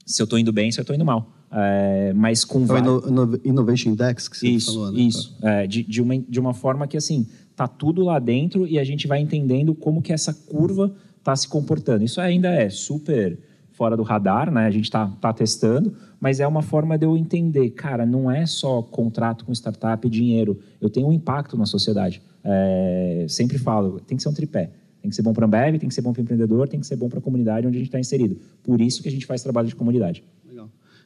se 0.06 0.20
eu 0.20 0.24
estou 0.24 0.38
indo 0.38 0.52
bem, 0.52 0.72
se 0.72 0.80
eu 0.80 0.82
estou 0.82 0.96
indo 0.96 1.04
mal. 1.04 1.30
É, 1.56 2.12
mas 2.14 2.44
com 2.44 2.62
então, 2.62 3.00
Innovation 3.44 3.90
Index 3.90 4.26
que 4.26 4.36
você 4.36 4.48
isso, 4.48 4.74
falou, 4.74 4.90
né? 4.90 5.00
Isso, 5.00 5.36
é, 5.40 5.66
de, 5.68 5.84
de, 5.84 6.02
uma, 6.02 6.18
de 6.18 6.40
uma 6.40 6.52
forma 6.52 6.88
que, 6.88 6.96
assim, 6.96 7.28
tá 7.54 7.68
tudo 7.68 8.02
lá 8.02 8.18
dentro 8.18 8.66
e 8.66 8.76
a 8.76 8.82
gente 8.82 9.06
vai 9.06 9.20
entendendo 9.20 9.72
como 9.72 10.02
que 10.02 10.12
essa 10.12 10.34
curva 10.34 10.92
está 11.16 11.36
se 11.36 11.46
comportando. 11.46 12.04
Isso 12.04 12.20
ainda 12.20 12.48
é 12.48 12.68
super 12.68 13.38
fora 13.70 13.96
do 13.96 14.02
radar, 14.02 14.50
né? 14.50 14.66
A 14.66 14.70
gente 14.70 14.84
está 14.84 15.06
tá 15.06 15.32
testando, 15.32 15.94
mas 16.20 16.40
é 16.40 16.46
uma 16.46 16.62
forma 16.62 16.98
de 16.98 17.06
eu 17.06 17.16
entender, 17.16 17.70
cara, 17.70 18.04
não 18.04 18.30
é 18.30 18.46
só 18.46 18.82
contrato 18.82 19.44
com 19.44 19.52
startup 19.52 20.04
e 20.06 20.10
dinheiro. 20.10 20.58
Eu 20.80 20.90
tenho 20.90 21.06
um 21.06 21.12
impacto 21.12 21.56
na 21.56 21.66
sociedade. 21.66 22.20
É, 22.42 23.26
sempre 23.28 23.58
falo, 23.58 24.00
tem 24.00 24.16
que 24.16 24.22
ser 24.22 24.28
um 24.28 24.34
tripé. 24.34 24.70
Tem 25.00 25.10
que 25.10 25.14
ser 25.14 25.22
bom 25.22 25.32
para 25.32 25.44
a 25.44 25.46
Ambev, 25.46 25.78
tem 25.78 25.88
que 25.88 25.94
ser 25.94 26.00
bom 26.00 26.12
para 26.12 26.20
o 26.20 26.22
empreendedor, 26.22 26.66
tem 26.66 26.80
que 26.80 26.86
ser 26.86 26.96
bom 26.96 27.08
para 27.08 27.18
a 27.18 27.22
comunidade 27.22 27.66
onde 27.66 27.76
a 27.76 27.78
gente 27.78 27.88
está 27.88 28.00
inserido. 28.00 28.38
Por 28.62 28.80
isso 28.80 29.02
que 29.02 29.08
a 29.08 29.12
gente 29.12 29.26
faz 29.26 29.42
trabalho 29.42 29.68
de 29.68 29.76
comunidade. 29.76 30.24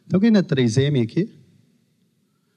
Tem 0.08 0.16
alguém 0.16 0.32
da 0.32 0.42
3M 0.42 1.02
aqui? 1.02 1.28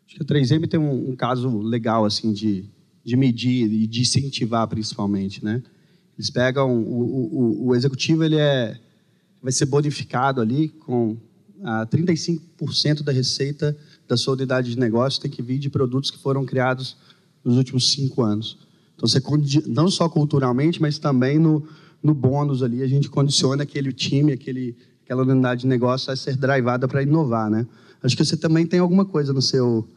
Acho 0.08 0.16
que 0.16 0.24
a 0.24 0.26
3M 0.26 0.68
tem 0.68 0.80
um, 0.80 1.12
um 1.12 1.16
caso 1.16 1.60
legal 1.60 2.06
assim 2.06 2.32
de, 2.32 2.66
de 3.04 3.18
medir 3.18 3.72
e 3.72 3.86
de 3.86 4.02
incentivar 4.02 4.68
principalmente, 4.68 5.44
né? 5.44 5.62
Eles 6.18 6.30
pegam 6.30 6.82
o, 6.82 7.64
o, 7.64 7.68
o 7.68 7.76
executivo, 7.76 8.24
ele 8.24 8.38
é 8.38 8.80
vai 9.42 9.52
ser 9.52 9.66
bonificado 9.66 10.40
ali 10.40 10.70
com 10.70 11.18
ah, 11.64 11.88
35% 11.92 13.02
da 13.04 13.12
receita 13.12 13.76
da 14.08 14.16
sua 14.16 14.34
unidade 14.34 14.72
de 14.72 14.80
negócio 14.80 15.22
tem 15.22 15.32
que 15.32 15.42
vir 15.42 15.58
de 15.58 15.70
produtos 15.70 16.12
que 16.12 16.18
foram 16.18 16.46
criados 16.46 16.96
nos 17.44 17.58
últimos 17.58 17.92
cinco 17.92 18.22
anos. 18.22 18.58
Então, 18.96 19.08
você 19.08 19.22
não 19.68 19.90
só 19.90 20.08
culturalmente, 20.08 20.82
mas 20.82 21.00
também 21.00 21.40
no, 21.40 21.68
no 22.04 22.14
bônus 22.14 22.62
ali, 22.62 22.84
a 22.84 22.88
gente 22.88 23.10
condiciona 23.10 23.64
aquele 23.64 23.92
time, 23.92 24.32
aquele, 24.32 24.76
aquela 25.12 25.24
unidade 25.24 25.62
de 25.62 25.68
negócio 25.68 26.12
a 26.12 26.16
ser 26.16 26.38
drivada 26.38 26.88
para 26.88 27.04
inovar, 27.04 27.50
né? 27.50 27.68
Acho 28.02 28.16
que 28.16 28.24
você 28.24 28.38
também 28.38 28.66
tem 28.66 28.80
alguma 28.80 29.04
coisa 29.04 29.34
no 29.34 29.42
seu 29.42 29.88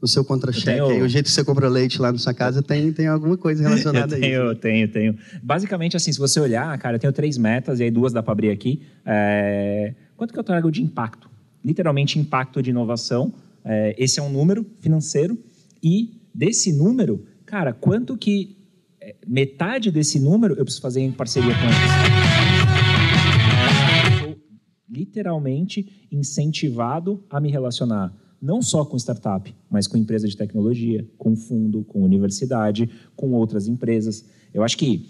o 0.00 0.08
seu 0.08 0.24
contra-cheque. 0.24 0.84
Tenho... 0.84 1.04
O 1.04 1.08
jeito 1.08 1.26
que 1.26 1.30
você 1.30 1.44
compra 1.44 1.68
leite 1.68 2.02
lá 2.02 2.10
na 2.10 2.18
sua 2.18 2.34
casa 2.34 2.60
tem, 2.60 2.92
tem 2.92 3.06
alguma 3.06 3.36
coisa 3.36 3.62
relacionada 3.68 4.16
tenho, 4.16 4.48
a 4.48 4.52
isso. 4.52 4.60
Tenho, 4.60 4.88
tenho. 4.88 5.18
Basicamente, 5.40 5.96
assim, 5.96 6.12
se 6.12 6.18
você 6.18 6.40
olhar, 6.40 6.76
cara, 6.78 6.96
eu 6.96 6.98
tenho 6.98 7.12
três 7.12 7.38
metas, 7.38 7.78
e 7.78 7.84
aí 7.84 7.90
duas 7.90 8.12
dá 8.12 8.20
para 8.20 8.32
abrir 8.32 8.50
aqui. 8.50 8.82
É... 9.06 9.94
Quanto 10.16 10.32
que 10.32 10.40
eu 10.40 10.42
trago 10.42 10.72
de 10.72 10.82
impacto? 10.82 11.30
Literalmente, 11.64 12.18
impacto 12.18 12.60
de 12.60 12.70
inovação. 12.70 13.32
É... 13.64 13.94
Esse 13.96 14.18
é 14.18 14.22
um 14.24 14.30
número 14.30 14.66
financeiro. 14.80 15.38
E 15.80 16.20
desse 16.34 16.72
número, 16.72 17.24
cara, 17.46 17.72
quanto 17.72 18.16
que 18.16 18.56
é, 19.00 19.14
metade 19.24 19.92
desse 19.92 20.18
número 20.18 20.54
eu 20.54 20.64
preciso 20.64 20.82
fazer 20.82 21.00
em 21.00 21.12
parceria 21.12 21.54
com 21.54 21.64
eles? 21.64 22.21
Literalmente 24.92 26.06
incentivado 26.10 27.24
a 27.30 27.40
me 27.40 27.50
relacionar 27.50 28.14
não 28.42 28.60
só 28.60 28.84
com 28.84 28.96
startup, 28.96 29.54
mas 29.70 29.86
com 29.86 29.96
empresa 29.96 30.26
de 30.26 30.36
tecnologia, 30.36 31.08
com 31.16 31.36
fundo, 31.36 31.84
com 31.84 32.02
universidade, 32.02 32.90
com 33.14 33.30
outras 33.30 33.68
empresas. 33.68 34.24
Eu 34.52 34.64
acho 34.64 34.76
que 34.76 35.08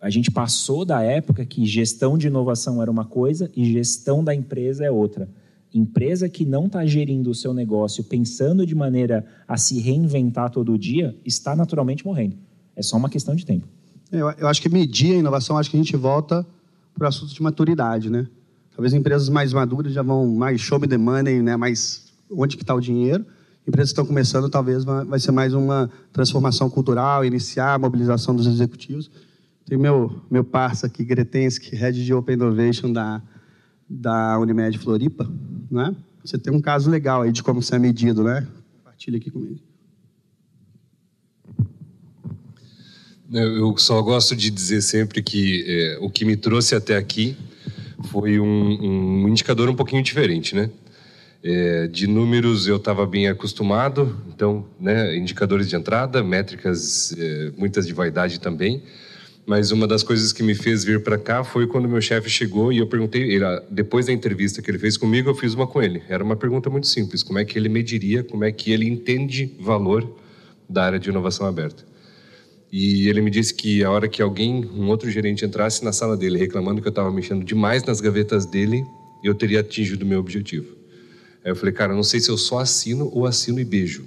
a 0.00 0.10
gente 0.10 0.28
passou 0.28 0.84
da 0.84 1.00
época 1.00 1.46
que 1.46 1.64
gestão 1.64 2.18
de 2.18 2.26
inovação 2.26 2.82
era 2.82 2.90
uma 2.90 3.04
coisa 3.04 3.48
e 3.54 3.64
gestão 3.72 4.24
da 4.24 4.34
empresa 4.34 4.84
é 4.84 4.90
outra. 4.90 5.30
Empresa 5.72 6.28
que 6.28 6.44
não 6.44 6.66
está 6.66 6.84
gerindo 6.84 7.30
o 7.30 7.34
seu 7.34 7.54
negócio 7.54 8.02
pensando 8.02 8.66
de 8.66 8.74
maneira 8.74 9.24
a 9.46 9.56
se 9.56 9.78
reinventar 9.78 10.50
todo 10.50 10.76
dia 10.76 11.16
está 11.24 11.54
naturalmente 11.54 12.04
morrendo. 12.04 12.36
É 12.74 12.82
só 12.82 12.96
uma 12.96 13.08
questão 13.08 13.36
de 13.36 13.46
tempo. 13.46 13.68
Eu, 14.10 14.28
eu 14.32 14.48
acho 14.48 14.60
que 14.60 14.68
medir 14.68 15.14
a 15.14 15.18
inovação, 15.18 15.56
acho 15.56 15.70
que 15.70 15.76
a 15.76 15.82
gente 15.82 15.96
volta 15.96 16.44
para 16.92 17.04
o 17.04 17.08
assunto 17.08 17.32
de 17.32 17.40
maturidade, 17.40 18.10
né? 18.10 18.26
Talvez 18.74 18.94
empresas 18.94 19.28
mais 19.28 19.52
maduras 19.52 19.92
já 19.92 20.02
vão 20.02 20.26
mais 20.26 20.60
show 20.60 20.78
me 20.78 20.88
the 20.88 20.96
money, 20.96 21.42
né? 21.42 21.56
mais 21.56 22.12
onde 22.30 22.56
que 22.56 22.62
está 22.62 22.74
o 22.74 22.80
dinheiro. 22.80 23.24
Empresas 23.66 23.90
que 23.90 23.92
estão 23.92 24.06
começando, 24.06 24.48
talvez 24.48 24.82
vai 24.82 25.20
ser 25.20 25.30
mais 25.30 25.54
uma 25.54 25.88
transformação 26.12 26.68
cultural, 26.68 27.24
iniciar 27.24 27.74
a 27.74 27.78
mobilização 27.78 28.34
dos 28.34 28.46
executivos. 28.46 29.10
Tem 29.66 29.78
meu 29.78 30.20
meu 30.28 30.42
parça 30.42 30.86
aqui, 30.86 31.04
Gretensky, 31.04 31.76
Head 31.76 32.04
de 32.04 32.12
Open 32.12 32.34
Innovation 32.34 32.92
da, 32.92 33.22
da 33.88 34.38
Unimed 34.40 34.76
Floripa. 34.78 35.30
Né? 35.70 35.94
Você 36.24 36.38
tem 36.38 36.52
um 36.52 36.60
caso 36.60 36.90
legal 36.90 37.22
aí 37.22 37.30
de 37.30 37.42
como 37.42 37.62
você 37.62 37.76
é 37.76 37.78
medido, 37.78 38.24
né? 38.24 38.46
Compartilha 38.78 39.18
aqui 39.18 39.30
comigo. 39.30 39.60
Eu 43.30 43.76
só 43.78 44.02
gosto 44.02 44.34
de 44.34 44.50
dizer 44.50 44.82
sempre 44.82 45.22
que 45.22 45.64
é, 45.66 45.98
o 46.00 46.10
que 46.10 46.24
me 46.24 46.36
trouxe 46.36 46.74
até 46.74 46.96
aqui 46.96 47.36
foi 48.04 48.38
um, 48.40 49.24
um 49.24 49.28
indicador 49.28 49.68
um 49.68 49.74
pouquinho 49.74 50.02
diferente, 50.02 50.54
né? 50.54 50.70
É, 51.44 51.88
de 51.88 52.06
números 52.06 52.68
eu 52.68 52.76
estava 52.76 53.04
bem 53.04 53.26
acostumado, 53.26 54.16
então, 54.28 54.64
né, 54.78 55.16
indicadores 55.16 55.68
de 55.68 55.74
entrada, 55.74 56.22
métricas, 56.22 57.12
é, 57.18 57.50
muitas 57.56 57.84
de 57.84 57.92
vaidade 57.92 58.38
também. 58.38 58.82
Mas 59.44 59.72
uma 59.72 59.88
das 59.88 60.04
coisas 60.04 60.32
que 60.32 60.40
me 60.40 60.54
fez 60.54 60.84
vir 60.84 61.02
para 61.02 61.18
cá 61.18 61.42
foi 61.42 61.66
quando 61.66 61.88
meu 61.88 62.00
chefe 62.00 62.30
chegou 62.30 62.72
e 62.72 62.78
eu 62.78 62.86
perguntei, 62.86 63.22
ele, 63.22 63.44
depois 63.68 64.06
da 64.06 64.12
entrevista 64.12 64.62
que 64.62 64.70
ele 64.70 64.78
fez 64.78 64.96
comigo, 64.96 65.30
eu 65.30 65.34
fiz 65.34 65.52
uma 65.52 65.66
com 65.66 65.82
ele. 65.82 66.00
Era 66.08 66.22
uma 66.22 66.36
pergunta 66.36 66.70
muito 66.70 66.86
simples: 66.86 67.24
como 67.24 67.40
é 67.40 67.44
que 67.44 67.58
ele 67.58 67.68
mediria, 67.68 68.22
como 68.22 68.44
é 68.44 68.52
que 68.52 68.70
ele 68.70 68.86
entende 68.86 69.52
valor 69.58 70.08
da 70.68 70.84
área 70.84 70.98
de 70.98 71.10
inovação 71.10 71.44
aberta? 71.44 71.84
E 72.72 73.06
ele 73.06 73.20
me 73.20 73.30
disse 73.30 73.52
que 73.52 73.84
a 73.84 73.90
hora 73.90 74.08
que 74.08 74.22
alguém, 74.22 74.64
um 74.64 74.88
outro 74.88 75.10
gerente, 75.10 75.44
entrasse 75.44 75.84
na 75.84 75.92
sala 75.92 76.16
dele 76.16 76.38
reclamando 76.38 76.80
que 76.80 76.88
eu 76.88 76.90
estava 76.90 77.12
mexendo 77.12 77.44
demais 77.44 77.84
nas 77.84 78.00
gavetas 78.00 78.46
dele, 78.46 78.82
eu 79.22 79.34
teria 79.34 79.60
atingido 79.60 80.04
o 80.04 80.08
meu 80.08 80.18
objetivo. 80.18 80.74
Aí 81.44 81.50
eu 81.50 81.56
falei, 81.56 81.74
cara, 81.74 81.94
não 81.94 82.02
sei 82.02 82.18
se 82.18 82.30
eu 82.30 82.38
só 82.38 82.60
assino 82.60 83.10
ou 83.12 83.26
assino 83.26 83.60
e 83.60 83.64
beijo. 83.64 84.04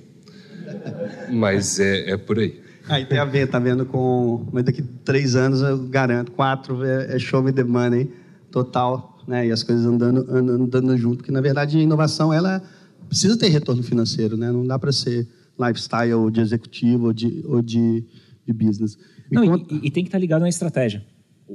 Mas 1.32 1.80
é, 1.80 2.12
é 2.12 2.18
por 2.18 2.40
aí. 2.40 2.60
Aí 2.90 3.06
tem 3.06 3.20
a 3.20 3.26
ver, 3.26 3.48
tá 3.48 3.60
vendo 3.60 3.86
com. 3.86 4.48
Daqui 4.64 4.82
três 5.04 5.36
anos 5.36 5.62
eu 5.62 5.78
garanto, 5.88 6.32
quatro 6.32 6.84
é, 6.84 7.16
é 7.16 7.20
show 7.20 7.44
me 7.44 7.52
the 7.52 7.64
money 7.64 8.12
total, 8.52 9.20
né? 9.28 9.46
E 9.48 9.52
as 9.52 9.64
coisas 9.64 9.86
andando, 9.86 10.22
andando, 10.30 10.64
andando 10.64 10.98
junto, 10.98 11.18
porque 11.18 11.32
na 11.32 11.42
verdade 11.42 11.78
a 11.78 11.82
inovação 11.82 12.32
ela 12.34 12.64
precisa 13.08 13.38
ter 13.38 13.50
retorno 13.50 13.84
financeiro, 13.84 14.38
né? 14.38 14.52
Não 14.52 14.66
dá 14.66 14.78
para 14.78 14.92
ser 14.92 15.28
lifestyle 15.60 16.32
de 16.32 16.42
executivo 16.42 17.08
ou 17.08 17.14
de, 17.14 17.44
ou 17.46 17.62
de, 17.62 18.04
de 18.46 18.54
business. 18.54 18.98
Não, 19.32 19.46
conta... 19.48 19.74
e, 19.74 19.88
e, 19.88 19.92
tem 19.92 20.04
que 20.04 20.10
estar 20.10 20.18
tá 20.18 20.22
ligado 20.22 20.42
na 20.42 20.50
estratégia. 20.50 21.04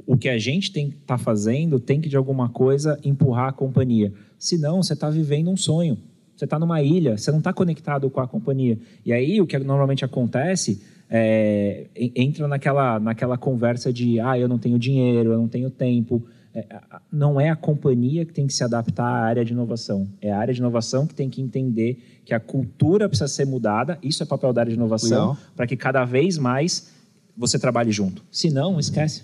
O 0.05 0.17
que 0.17 0.29
a 0.29 0.37
gente 0.37 0.71
tem 0.71 0.89
que 0.89 0.95
estar 0.95 1.17
tá 1.17 1.23
fazendo 1.23 1.79
tem 1.79 1.99
que, 1.99 2.09
de 2.09 2.17
alguma 2.17 2.49
coisa, 2.49 2.99
empurrar 3.03 3.49
a 3.49 3.51
companhia. 3.51 4.13
Senão, 4.37 4.81
você 4.81 4.93
está 4.93 5.09
vivendo 5.09 5.49
um 5.49 5.57
sonho. 5.57 5.97
Você 6.35 6.45
está 6.45 6.57
numa 6.57 6.81
ilha, 6.81 7.17
você 7.17 7.29
não 7.29 7.37
está 7.37 7.53
conectado 7.53 8.09
com 8.09 8.19
a 8.19 8.27
companhia. 8.27 8.79
E 9.05 9.13
aí, 9.13 9.39
o 9.39 9.45
que 9.45 9.59
normalmente 9.59 10.03
acontece 10.03 10.81
é, 11.09 11.87
entra 12.15 12.47
naquela, 12.47 12.99
naquela 12.99 13.37
conversa 13.37 13.91
de 13.91 14.19
ah, 14.19 14.39
eu 14.39 14.47
não 14.47 14.57
tenho 14.57 14.79
dinheiro, 14.79 15.33
eu 15.33 15.37
não 15.37 15.47
tenho 15.47 15.69
tempo. 15.69 16.25
É, 16.53 16.65
não 17.09 17.39
é 17.39 17.49
a 17.49 17.55
companhia 17.55 18.25
que 18.25 18.33
tem 18.33 18.45
que 18.45 18.53
se 18.53 18.63
adaptar 18.63 19.05
à 19.05 19.23
área 19.23 19.45
de 19.45 19.53
inovação. 19.53 20.07
É 20.21 20.31
a 20.31 20.37
área 20.37 20.53
de 20.53 20.59
inovação 20.59 21.07
que 21.07 21.15
tem 21.15 21.29
que 21.29 21.41
entender 21.41 22.21
que 22.25 22.33
a 22.33 22.39
cultura 22.39 23.07
precisa 23.07 23.27
ser 23.27 23.45
mudada. 23.45 23.97
Isso 24.03 24.21
é 24.21 24.25
papel 24.25 24.51
da 24.51 24.61
área 24.61 24.69
de 24.69 24.75
inovação, 24.75 25.37
para 25.55 25.65
que 25.65 25.77
cada 25.77 26.03
vez 26.03 26.37
mais 26.37 26.91
você 27.37 27.57
trabalhe 27.57 27.91
junto. 27.91 28.23
Se 28.29 28.49
não, 28.49 28.79
esquece. 28.79 29.23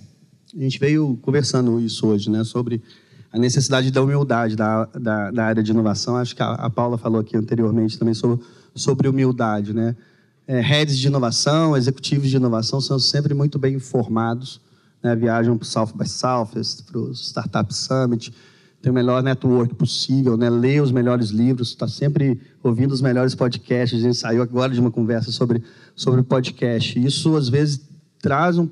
A 0.56 0.60
gente 0.60 0.80
veio 0.80 1.18
conversando 1.22 1.80
isso 1.82 2.08
hoje, 2.08 2.30
né, 2.32 2.44
sobre 2.46 2.82
a 3.32 3.38
necessidade 3.38 3.92
da 3.92 4.02
humildade 4.02 4.56
da, 4.56 4.86
da, 4.86 5.32
da 5.32 5.46
área 5.46 5.62
de 5.62 5.72
inovação. 5.72 6.16
Acho 6.16 6.34
que 6.34 6.42
a, 6.42 6.54
a, 6.54 6.70
Paula 6.70 6.98
falou 6.98 7.20
aqui 7.20 7.36
anteriormente 7.36 8.00
também 8.00 8.14
sobre, 8.14 8.44
sobre 8.74 9.10
humildade, 9.10 9.74
né? 9.74 9.96
É, 10.48 10.62
heads 10.62 10.98
de 10.98 11.08
inovação, 11.08 11.76
executivos 11.76 12.30
de 12.30 12.38
inovação 12.38 12.80
são 12.80 12.98
sempre 12.98 13.34
muito 13.34 13.60
bem 13.60 13.76
informados 13.76 14.62
né, 15.04 15.16
viajam 15.16 15.58
para 15.58 15.64
o 15.64 15.68
South 15.68 15.94
by 15.96 16.08
Southwest, 16.08 16.84
para 16.84 17.00
o 17.00 17.12
Startup 17.14 17.74
Summit, 17.74 18.34
tem 18.82 18.92
o 18.92 18.94
melhor 18.94 19.24
network 19.24 19.74
possível, 19.76 20.38
né, 20.38 20.50
lê 20.50 20.80
os 20.80 20.92
melhores 20.92 21.30
livros, 21.30 21.70
está 21.70 21.88
sempre 21.88 22.40
ouvindo 22.64 22.92
os 22.92 23.02
melhores 23.02 23.34
podcasts. 23.34 24.00
A 24.00 24.02
gente 24.02 24.18
saiu 24.18 24.42
agora 24.42 24.74
de 24.74 24.80
uma 24.80 24.92
conversa 24.92 25.32
sobre, 25.32 25.64
sobre 25.96 26.22
podcast. 26.24 27.00
Isso, 27.00 27.36
às 27.36 27.50
vezes, 27.50 27.82
traz 28.22 28.58
um, 28.58 28.70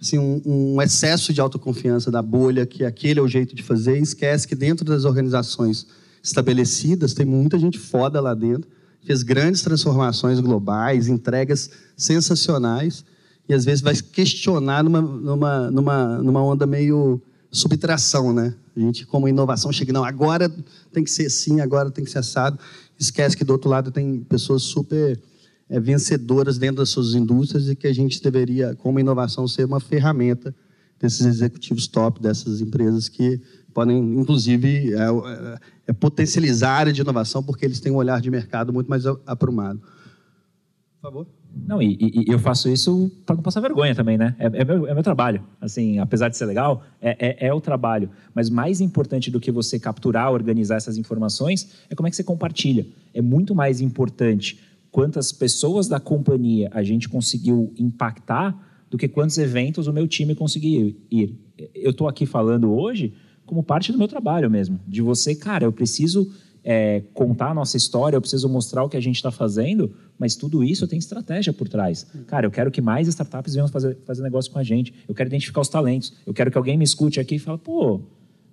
assim, 0.00 0.18
um, 0.18 0.42
um 0.44 0.82
excesso 0.82 1.32
de 1.32 1.40
autoconfiança 1.40 2.10
da 2.10 2.20
bolha, 2.20 2.66
que 2.66 2.84
aquele 2.84 3.18
é 3.18 3.22
o 3.22 3.28
jeito 3.28 3.54
de 3.54 3.62
fazer, 3.62 3.98
e 3.98 4.02
esquece 4.02 4.46
que 4.46 4.54
dentro 4.54 4.84
das 4.84 5.04
organizações 5.04 5.86
estabelecidas 6.22 7.12
tem 7.14 7.26
muita 7.26 7.58
gente 7.58 7.78
foda 7.78 8.20
lá 8.20 8.34
dentro, 8.34 8.68
fez 9.04 9.22
grandes 9.22 9.62
transformações 9.62 10.40
globais, 10.40 11.08
entregas 11.08 11.70
sensacionais, 11.96 13.04
e 13.48 13.54
às 13.54 13.64
vezes 13.64 13.80
vai 13.80 13.94
questionar 13.94 14.82
numa, 14.82 15.00
numa, 15.00 15.70
numa, 15.70 16.18
numa 16.18 16.42
onda 16.42 16.66
meio 16.66 17.20
subtração, 17.50 18.32
né? 18.32 18.54
A 18.76 18.80
gente, 18.80 19.06
como 19.06 19.28
inovação, 19.28 19.72
chega, 19.72 19.92
não, 19.92 20.04
agora 20.04 20.52
tem 20.92 21.04
que 21.04 21.10
ser 21.10 21.26
assim, 21.26 21.60
agora 21.60 21.90
tem 21.90 22.04
que 22.04 22.10
ser 22.10 22.18
assado. 22.18 22.58
Esquece 22.98 23.36
que 23.36 23.44
do 23.44 23.52
outro 23.52 23.70
lado 23.70 23.92
tem 23.92 24.20
pessoas 24.20 24.62
super 24.62 25.20
é, 25.68 25.78
vencedoras 25.78 26.58
dentro 26.58 26.76
das 26.76 26.88
suas 26.88 27.14
indústrias 27.14 27.68
e 27.68 27.76
que 27.76 27.86
a 27.86 27.92
gente 27.92 28.20
deveria, 28.22 28.74
como 28.76 28.98
inovação, 28.98 29.46
ser 29.46 29.64
uma 29.64 29.78
ferramenta 29.78 30.54
desses 30.98 31.24
executivos 31.26 31.86
top 31.86 32.20
dessas 32.20 32.60
empresas 32.60 33.08
que 33.08 33.40
podem, 33.72 33.98
inclusive, 34.18 34.94
é, 34.94 35.02
é, 35.02 35.58
é 35.88 35.92
potencializar 35.92 36.70
a 36.70 36.76
área 36.76 36.92
de 36.92 37.00
inovação 37.00 37.42
porque 37.42 37.64
eles 37.64 37.78
têm 37.78 37.92
um 37.92 37.96
olhar 37.96 38.20
de 38.20 38.30
mercado 38.30 38.72
muito 38.72 38.88
mais 38.88 39.04
aprumado. 39.26 39.80
Por 39.80 41.02
favor. 41.02 41.43
Não, 41.66 41.80
e, 41.80 41.96
e, 42.00 42.24
eu 42.26 42.38
faço 42.38 42.68
isso 42.68 43.10
para 43.24 43.36
não 43.36 43.42
passar 43.42 43.60
vergonha 43.60 43.94
também, 43.94 44.18
né? 44.18 44.34
É, 44.38 44.46
é, 44.46 44.64
meu, 44.64 44.86
é 44.86 44.94
meu 44.94 45.02
trabalho. 45.02 45.42
Assim, 45.60 45.98
apesar 45.98 46.28
de 46.28 46.36
ser 46.36 46.46
legal, 46.46 46.82
é, 47.00 47.44
é, 47.44 47.46
é, 47.46 47.54
o 47.54 47.60
trabalho. 47.60 48.10
Mas 48.34 48.50
mais 48.50 48.80
importante 48.80 49.30
do 49.30 49.40
que 49.40 49.52
você 49.52 49.78
capturar, 49.78 50.32
organizar 50.32 50.76
essas 50.76 50.96
informações, 50.96 51.70
é 51.88 51.94
como 51.94 52.06
é 52.06 52.10
que 52.10 52.16
você 52.16 52.24
compartilha. 52.24 52.86
É 53.12 53.22
muito 53.22 53.54
mais 53.54 53.80
importante 53.80 54.58
quantas 54.90 55.32
pessoas 55.32 55.88
da 55.88 56.00
companhia 56.00 56.70
a 56.72 56.82
gente 56.82 57.08
conseguiu 57.08 57.72
impactar 57.78 58.56
do 58.90 58.98
que 58.98 59.08
quantos 59.08 59.38
eventos 59.38 59.86
o 59.86 59.92
meu 59.92 60.06
time 60.06 60.34
conseguiu 60.34 60.96
ir. 61.10 61.36
Eu 61.74 61.90
estou 61.90 62.08
aqui 62.08 62.26
falando 62.26 62.72
hoje 62.72 63.14
como 63.46 63.62
parte 63.62 63.92
do 63.92 63.98
meu 63.98 64.08
trabalho 64.08 64.50
mesmo. 64.50 64.78
De 64.86 65.02
você, 65.02 65.34
cara, 65.34 65.64
eu 65.64 65.72
preciso 65.72 66.30
é, 66.64 67.02
contar 67.12 67.50
a 67.50 67.54
nossa 67.54 67.76
história, 67.76 68.16
eu 68.16 68.20
preciso 68.20 68.48
mostrar 68.48 68.82
o 68.82 68.88
que 68.88 68.96
a 68.96 69.00
gente 69.00 69.16
está 69.16 69.30
fazendo, 69.30 69.94
mas 70.18 70.34
tudo 70.34 70.64
isso 70.64 70.88
tem 70.88 70.98
estratégia 70.98 71.52
por 71.52 71.68
trás. 71.68 72.06
Cara, 72.26 72.46
eu 72.46 72.50
quero 72.50 72.70
que 72.70 72.80
mais 72.80 73.06
startups 73.06 73.54
venham 73.54 73.68
fazer, 73.68 73.98
fazer 74.06 74.22
negócio 74.22 74.50
com 74.50 74.58
a 74.58 74.62
gente, 74.64 74.94
eu 75.06 75.14
quero 75.14 75.28
identificar 75.28 75.60
os 75.60 75.68
talentos, 75.68 76.14
eu 76.26 76.32
quero 76.32 76.50
que 76.50 76.56
alguém 76.56 76.78
me 76.78 76.84
escute 76.84 77.20
aqui 77.20 77.34
e 77.34 77.38
fale, 77.38 77.58
pô, 77.58 78.00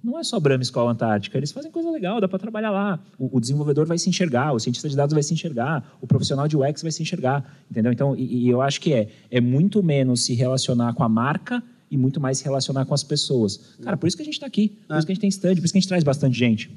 não 0.04 0.20
é 0.20 0.24
só 0.24 0.40
Brahma 0.40 0.64
Escola 0.64 0.92
Antártica, 0.92 1.38
eles 1.38 1.52
fazem 1.52 1.72
coisa 1.72 1.90
legal, 1.90 2.20
dá 2.20 2.28
para 2.28 2.40
trabalhar 2.40 2.72
lá. 2.72 3.00
O, 3.20 3.38
o, 3.38 3.40
desenvolvedor 3.40 3.86
vai 3.86 3.98
se 3.98 4.10
enxergar, 4.10 4.52
o 4.52 4.60
cientista 4.60 4.90
de 4.90 4.96
dados 4.96 5.14
vai 5.14 5.24
se 5.24 5.34
enxergar, 5.34 5.98
o 6.02 6.08
profissional 6.08 6.48
de 6.48 6.58
UX 6.58 6.82
vai 6.82 6.92
se 6.92 7.04
enxergar, 7.04 7.58
entendeu? 7.70 7.92
Então, 7.92 8.16
e, 8.16 8.46
e 8.46 8.50
eu 8.50 8.62
acho 8.62 8.82
que 8.82 8.94
é, 8.94 9.10
é 9.30 9.40
muito 9.40 9.82
menos 9.84 10.26
se 10.26 10.34
relacionar 10.34 10.94
com 10.94 11.04
a 11.04 11.10
marca 11.10 11.64
e 11.90 11.98
muito 11.98 12.20
mais 12.20 12.40
se 12.40 12.44
relacionar 12.44 12.86
com 12.86 12.94
as 12.94 13.04
pessoas. 13.04 13.76
Cara, 13.84 13.96
por 13.96 14.08
isso 14.08 14.18
que 14.18 14.24
a 14.24 14.26
gente 14.26 14.36
está 14.36 14.48
aqui, 14.48 14.70
por 14.88 14.98
isso 14.98 15.06
que 15.06 15.12
a 15.12 15.16
gente 15.16 15.22
tem 15.22 15.30
stand, 15.30 15.56
por 15.56 15.66
isso 15.66 15.74
que 15.74 15.78
a 15.78 15.82
gente 15.82 15.90
traz 15.90 16.04
bastante 16.04 16.38
gente. 16.38 16.72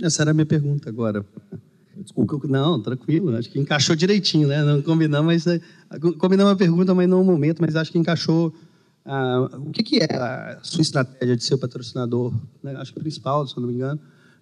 Essa 0.00 0.22
era 0.22 0.30
a 0.30 0.34
minha 0.34 0.46
pergunta 0.46 0.88
agora. 0.88 1.24
Desculpa. 1.96 2.48
Não, 2.48 2.80
tranquilo. 2.80 3.36
Acho 3.36 3.50
que 3.50 3.58
encaixou 3.58 3.94
direitinho, 3.94 4.48
né? 4.48 4.62
Não 4.62 4.82
combinamos, 4.82 5.26
mas 5.26 5.46
é, 5.46 5.60
combinamos 6.18 6.52
a 6.52 6.56
pergunta, 6.56 6.94
mas 6.94 7.08
não 7.08 7.20
o 7.20 7.24
momento. 7.24 7.60
Mas 7.60 7.76
acho 7.76 7.92
que 7.92 7.98
encaixou. 7.98 8.52
Ah, 9.04 9.48
o 9.58 9.70
que, 9.70 9.82
que, 9.82 9.98
é 9.98 10.16
a 10.16 10.60
sua 10.62 10.82
estratégia 10.82 11.36
de 11.36 11.44
ser 11.44 11.54
o 11.54 11.58
patrocinador? 11.58 12.32
Né? 12.62 12.74
Acho 12.76 12.92
que 12.92 13.00
principal, 13.00 13.46
se 13.46 13.58
não 13.58 13.66
me 13.66 13.74
engano, 13.74 14.00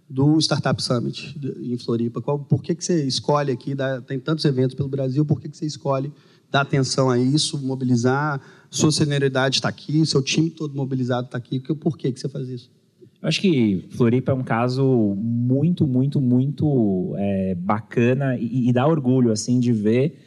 do 0.08 0.38
Startup 0.38 0.80
Summit 0.82 1.38
em 1.62 1.78
Floripa. 1.78 2.20
Qual, 2.20 2.38
por 2.38 2.62
que, 2.62 2.74
que 2.74 2.84
você 2.84 3.04
escolhe 3.04 3.52
aqui? 3.52 3.74
Dá, 3.74 4.00
tem 4.00 4.18
tantos 4.18 4.44
eventos 4.44 4.74
pelo 4.74 4.88
Brasil. 4.88 5.24
Por 5.24 5.40
que, 5.40 5.48
que 5.48 5.56
você 5.56 5.66
escolhe 5.66 6.12
dar 6.50 6.62
atenção 6.62 7.10
a 7.10 7.18
isso, 7.18 7.58
mobilizar? 7.58 8.40
Sua 8.70 8.92
senioridade 8.92 9.56
está 9.56 9.68
aqui, 9.68 10.04
seu 10.06 10.22
time 10.22 10.50
todo 10.50 10.74
mobilizado 10.74 11.26
está 11.26 11.38
aqui. 11.38 11.58
Por 11.58 11.96
que, 11.96 12.12
que 12.12 12.20
você 12.20 12.28
faz 12.28 12.48
isso? 12.48 12.70
Eu 13.22 13.28
acho 13.28 13.40
que 13.40 13.86
Floripa 13.90 14.32
é 14.32 14.34
um 14.34 14.42
caso 14.42 15.14
muito, 15.18 15.86
muito, 15.86 16.20
muito 16.20 17.14
é, 17.18 17.54
bacana 17.54 18.36
e, 18.38 18.68
e, 18.68 18.72
dá 18.72 18.86
orgulho 18.86 19.30
assim 19.30 19.60
de 19.60 19.72
ver 19.72 20.18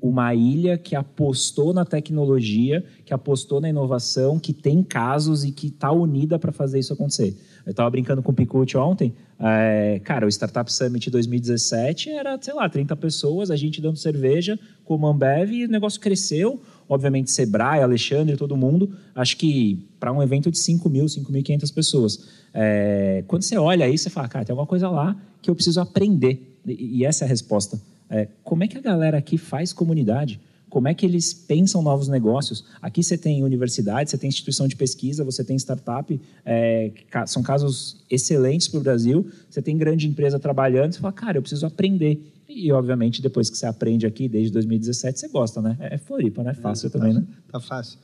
uma 0.00 0.34
ilha 0.34 0.78
que 0.78 0.96
apostou 0.96 1.74
na 1.74 1.84
tecnologia, 1.84 2.82
que 3.04 3.12
apostou 3.12 3.60
na 3.60 3.68
inovação, 3.68 4.38
que 4.38 4.54
tem 4.54 4.82
casos 4.82 5.44
e 5.44 5.52
que 5.52 5.66
está 5.66 5.92
unida 5.92 6.38
para 6.38 6.50
fazer 6.52 6.78
isso 6.78 6.94
acontecer. 6.94 7.36
Eu 7.66 7.70
estava 7.70 7.90
brincando 7.90 8.22
com 8.22 8.32
o 8.32 8.34
Picucci 8.34 8.78
ontem. 8.78 9.14
É, 9.38 10.00
cara, 10.02 10.24
o 10.24 10.28
Startup 10.30 10.72
Summit 10.72 11.10
2017 11.10 12.10
era, 12.10 12.38
sei 12.40 12.54
lá, 12.54 12.66
30 12.66 12.96
pessoas, 12.96 13.50
a 13.50 13.56
gente 13.56 13.80
dando 13.80 13.98
cerveja 13.98 14.58
com 14.84 14.96
o 14.96 15.06
Ambev 15.06 15.52
e 15.52 15.66
o 15.66 15.68
negócio 15.68 16.00
cresceu 16.00 16.62
obviamente 16.88 17.30
Sebrae, 17.30 17.82
Alexandre, 17.82 18.36
todo 18.36 18.56
mundo, 18.56 18.90
acho 19.14 19.36
que 19.36 19.86
para 20.04 20.12
um 20.12 20.22
evento 20.22 20.50
de 20.50 20.58
5 20.58 20.90
mil, 20.90 21.06
5.500 21.06 21.72
pessoas. 21.72 22.20
É, 22.52 23.24
quando 23.26 23.42
você 23.42 23.56
olha 23.56 23.86
aí, 23.86 23.96
você 23.96 24.10
fala, 24.10 24.28
cara, 24.28 24.44
tem 24.44 24.52
alguma 24.52 24.66
coisa 24.66 24.90
lá 24.90 25.16
que 25.40 25.48
eu 25.48 25.54
preciso 25.54 25.80
aprender. 25.80 26.58
E, 26.66 26.98
e 26.98 27.04
essa 27.06 27.24
é 27.24 27.26
a 27.26 27.28
resposta. 27.28 27.80
É, 28.10 28.28
como 28.42 28.62
é 28.62 28.68
que 28.68 28.76
a 28.76 28.82
galera 28.82 29.16
aqui 29.16 29.38
faz 29.38 29.72
comunidade? 29.72 30.38
Como 30.68 30.88
é 30.88 30.92
que 30.92 31.06
eles 31.06 31.32
pensam 31.32 31.80
novos 31.80 32.06
negócios? 32.06 32.66
Aqui 32.82 33.02
você 33.02 33.16
tem 33.16 33.42
universidade, 33.42 34.10
você 34.10 34.18
tem 34.18 34.28
instituição 34.28 34.68
de 34.68 34.76
pesquisa, 34.76 35.24
você 35.24 35.42
tem 35.42 35.56
startup, 35.56 36.20
é, 36.44 36.92
são 37.26 37.42
casos 37.42 38.04
excelentes 38.10 38.68
para 38.68 38.80
o 38.80 38.82
Brasil. 38.82 39.26
Você 39.48 39.62
tem 39.62 39.74
grande 39.74 40.06
empresa 40.06 40.38
trabalhando, 40.38 40.92
você 40.92 41.00
fala, 41.00 41.14
cara, 41.14 41.38
eu 41.38 41.42
preciso 41.42 41.64
aprender. 41.64 42.20
E, 42.46 42.70
obviamente, 42.72 43.22
depois 43.22 43.48
que 43.48 43.56
você 43.56 43.64
aprende 43.64 44.06
aqui, 44.06 44.28
desde 44.28 44.52
2017, 44.52 45.18
você 45.18 45.28
gosta, 45.28 45.62
né? 45.62 45.78
É 45.80 45.96
Floripa, 45.96 46.42
né? 46.42 46.52
Fácil 46.52 46.88
é, 46.88 46.90
também, 46.90 47.14
né? 47.14 47.24
Tá 47.50 47.58
fácil. 47.58 47.98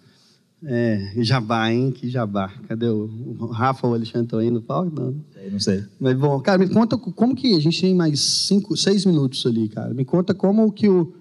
É, 0.64 1.12
jabá, 1.18 1.72
hein? 1.72 1.90
Que 1.90 2.08
jabá. 2.08 2.52
Cadê 2.68 2.86
o, 2.86 3.08
o 3.38 3.46
Rafa 3.46 3.86
ou 3.86 3.92
o 3.92 3.96
Alexandre 3.96 4.26
estão 4.26 4.38
aí 4.38 4.50
no 4.50 4.60
palco? 4.60 4.92
Não. 4.94 5.14
Não 5.50 5.58
sei. 5.58 5.84
Mas, 5.98 6.16
bom, 6.16 6.38
cara, 6.40 6.58
me 6.58 6.68
conta 6.68 6.98
como 6.98 7.34
que... 7.34 7.56
A 7.56 7.60
gente 7.60 7.80
tem 7.80 7.94
mais 7.94 8.20
cinco, 8.20 8.76
seis 8.76 9.06
minutos 9.06 9.44
ali, 9.46 9.68
cara. 9.68 9.94
Me 9.94 10.04
conta 10.04 10.34
como 10.34 10.70
que 10.70 10.88
o 10.88 11.14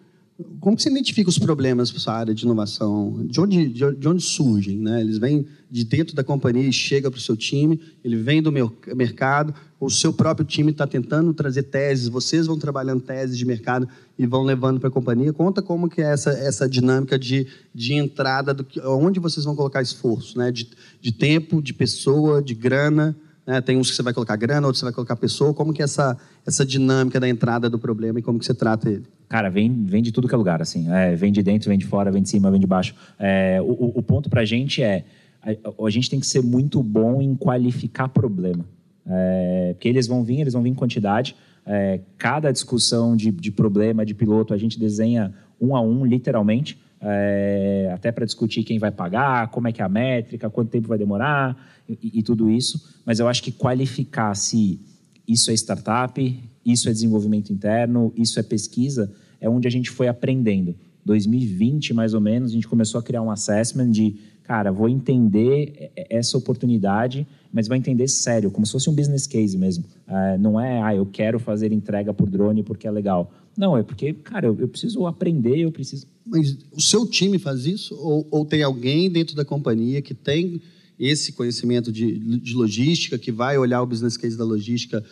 como 0.60 0.78
que 0.78 0.84
você 0.84 0.90
identifica 0.90 1.30
os 1.30 1.38
problemas 1.38 1.92
para 1.92 2.00
sua 2.00 2.14
área 2.14 2.34
de 2.34 2.46
inovação? 2.46 3.26
De 3.26 3.42
onde, 3.42 3.68
de 3.68 4.08
onde 4.08 4.24
surgem? 4.24 4.78
Né? 4.78 5.02
Eles 5.02 5.18
vêm 5.18 5.46
de 5.70 5.84
dentro 5.84 6.16
da 6.16 6.24
companhia 6.24 6.68
e 6.68 6.74
chega 6.74 7.12
para 7.12 7.18
o 7.18 7.22
seu 7.22 7.36
time, 7.36 7.80
ele 8.04 8.16
vem 8.16 8.42
do 8.42 8.52
mercado, 8.96 9.54
o 9.80 9.90
seu 9.90 10.12
próprio 10.12 10.46
time 10.46 10.72
está 10.72 10.88
tentando 10.88 11.34
trazer 11.34 11.64
teses, 11.64 12.08
vocês 12.08 12.48
vão 12.48 12.58
trabalhando 12.58 13.02
teses 13.02 13.38
de 13.38 13.46
mercado 13.46 13.88
e 14.18 14.26
vão 14.26 14.44
levando 14.44 14.80
para 14.80 14.90
a 14.90 14.92
companhia. 14.92 15.32
Conta 15.32 15.62
como 15.62 15.90
que 15.90 16.02
é 16.02 16.12
essa, 16.12 16.32
essa 16.32 16.68
dinâmica 16.68 17.20
de, 17.20 17.46
de 17.74 17.94
entrada, 17.94 18.54
do 18.54 18.64
que, 18.64 18.80
onde 18.82 19.20
vocês 19.20 19.46
vão 19.46 19.56
colocar 19.56 19.82
esforço, 19.82 20.38
né? 20.38 20.52
de, 20.52 20.70
de 21.00 21.12
tempo, 21.12 21.62
de 21.62 21.74
pessoa, 21.74 22.42
de 22.42 22.56
grana. 22.56 23.16
Né? 23.50 23.60
Tem 23.62 23.76
uns 23.78 23.90
que 23.90 23.96
você 23.96 24.04
vai 24.04 24.14
colocar 24.14 24.36
grana, 24.36 24.68
outros 24.68 24.80
você 24.80 24.86
vai 24.86 24.94
colocar 24.94 25.16
pessoa. 25.16 25.56
Como 25.56 25.74
que 25.74 25.82
é 25.82 25.86
essa, 25.86 26.16
essa 26.46 26.64
dinâmica 26.64 27.20
da 27.20 27.28
entrada 27.28 27.68
do 27.68 27.80
problema 27.80 28.20
e 28.20 28.22
como 28.22 28.38
que 28.38 28.46
você 28.46 28.54
trata 28.54 28.88
ele? 28.88 29.08
Cara, 29.28 29.50
vem, 29.50 29.86
vem 29.86 30.04
de 30.04 30.12
tudo 30.12 30.28
que 30.28 30.36
é 30.36 30.38
lugar, 30.38 30.62
assim. 30.62 30.88
É, 30.92 31.16
vem 31.16 31.32
de 31.32 31.42
dentro, 31.42 31.68
vem 31.68 31.78
de 31.80 31.88
fora, 31.88 32.12
vem 32.12 32.22
de 32.22 32.30
cima, 32.30 32.52
vem 32.52 32.60
de 32.60 32.68
baixo. 32.68 32.94
É, 33.18 33.60
o, 33.60 33.98
o 33.98 34.04
ponto 34.04 34.30
para 34.30 34.42
a 34.42 34.46
gente 34.46 34.84
é, 34.84 35.04
a, 35.42 35.84
a, 35.84 35.90
gente 35.90 36.12
tem 36.12 36.20
que 36.20 36.28
ser 36.28 36.44
muito 36.44 36.84
bom 36.84 37.24
em 37.24 37.34
qualificar 37.34 38.08
problema. 38.10 38.64
É, 39.08 39.74
porque 39.74 39.90
eles 39.90 40.06
vão 40.06 40.24
vir, 40.24 40.42
eles 40.42 40.54
vão 40.54 40.62
vir 40.62 40.70
em 40.70 40.76
quantidade. 40.76 41.36
É, 41.66 42.02
cada 42.20 42.52
discussão 42.52 43.16
de, 43.16 43.32
de 43.32 43.52
problema 43.52 44.06
de 44.06 44.14
piloto 44.14 44.54
a 44.54 44.58
gente 44.60 44.78
desenha 44.78 45.34
um 45.60 45.76
a 45.76 45.82
um, 45.82 46.06
literalmente 46.06 46.80
é, 47.02 47.92
até 47.94 48.12
para 48.12 48.26
discutir 48.26 48.64
quem 48.64 48.78
vai 48.78 48.92
pagar, 48.92 49.50
como 49.50 49.68
é 49.68 49.72
que 49.72 49.82
é 49.82 49.86
a 49.86 49.90
métrica, 49.90 50.50
quanto 50.50 50.70
tempo 50.70 50.88
vai 50.88 50.98
demorar 50.98 51.58
e, 51.88 52.20
e 52.20 52.24
tudo 52.24 52.50
isso. 52.50 53.00
Mas 53.06 53.20
eu 53.20 53.28
acho 53.28 53.42
que 53.42 53.52
qualificar 53.52 54.36
se 54.36 54.80
isso 55.28 55.52
é 55.52 55.54
startup, 55.54 56.40
isso 56.66 56.90
é 56.90 56.92
desenvolvimento 56.92 57.52
interno, 57.54 58.14
isso 58.16 58.40
é 58.40 58.44
pesquisa, 58.44 59.12
é 59.40 59.50
onde 59.50 59.68
a 59.68 59.72
gente 59.72 59.90
foi 59.90 60.08
aprendendo. 60.08 60.76
2020, 61.06 61.94
mais 61.94 62.14
ou 62.14 62.22
menos, 62.22 62.52
a 62.52 62.54
gente 62.54 62.68
começou 62.68 63.00
a 63.00 63.04
criar 63.04 63.22
um 63.22 63.32
assessment 63.32 63.90
de, 63.90 64.16
cara, 64.44 64.72
vou 64.72 64.90
entender 64.90 65.92
essa 65.96 66.38
oportunidade, 66.38 67.26
mas 67.52 67.68
vou 67.68 67.78
entender 67.78 68.08
sério, 68.08 68.52
como 68.52 68.66
se 68.66 68.72
fosse 68.72 68.90
um 68.90 68.94
business 68.94 69.26
case 69.26 69.58
mesmo. 69.58 69.86
É, 70.08 70.38
não 70.38 70.60
é, 70.60 70.82
ah, 70.82 70.96
eu 70.96 71.06
quero 71.06 71.40
fazer 71.40 71.72
entrega 71.72 72.14
por 72.14 72.30
drone 72.30 72.64
porque 72.64 72.88
é 72.88 72.92
legal. 72.92 73.32
Não, 73.60 73.78
é 73.78 73.84
porque, 73.84 74.14
cara, 74.14 74.48
eu, 74.48 74.58
eu 74.58 74.70
preciso 74.70 75.06
aprender, 75.06 75.60
eu 75.60 75.72
preciso 75.72 76.08
mas 76.30 76.58
o 76.72 76.80
seu 76.80 77.08
time 77.08 77.40
faz 77.40 77.66
isso? 77.66 77.96
Ou, 77.96 78.28
ou 78.30 78.46
tem 78.46 78.62
alguém 78.62 79.10
dentro 79.10 79.36
da 79.36 79.44
companhia 79.44 80.02
que 80.02 80.14
tem 80.14 80.62
esse 81.00 81.32
conhecimento 81.32 81.92
de, 81.92 82.20
de, 82.40 82.54
logística, 82.54 83.18
que 83.18 83.32
vai 83.32 83.58
olhar 83.58 83.82
o 83.82 83.86
business 83.86 84.18
case 84.18 84.38
da 84.38 84.44
logística 84.44 85.04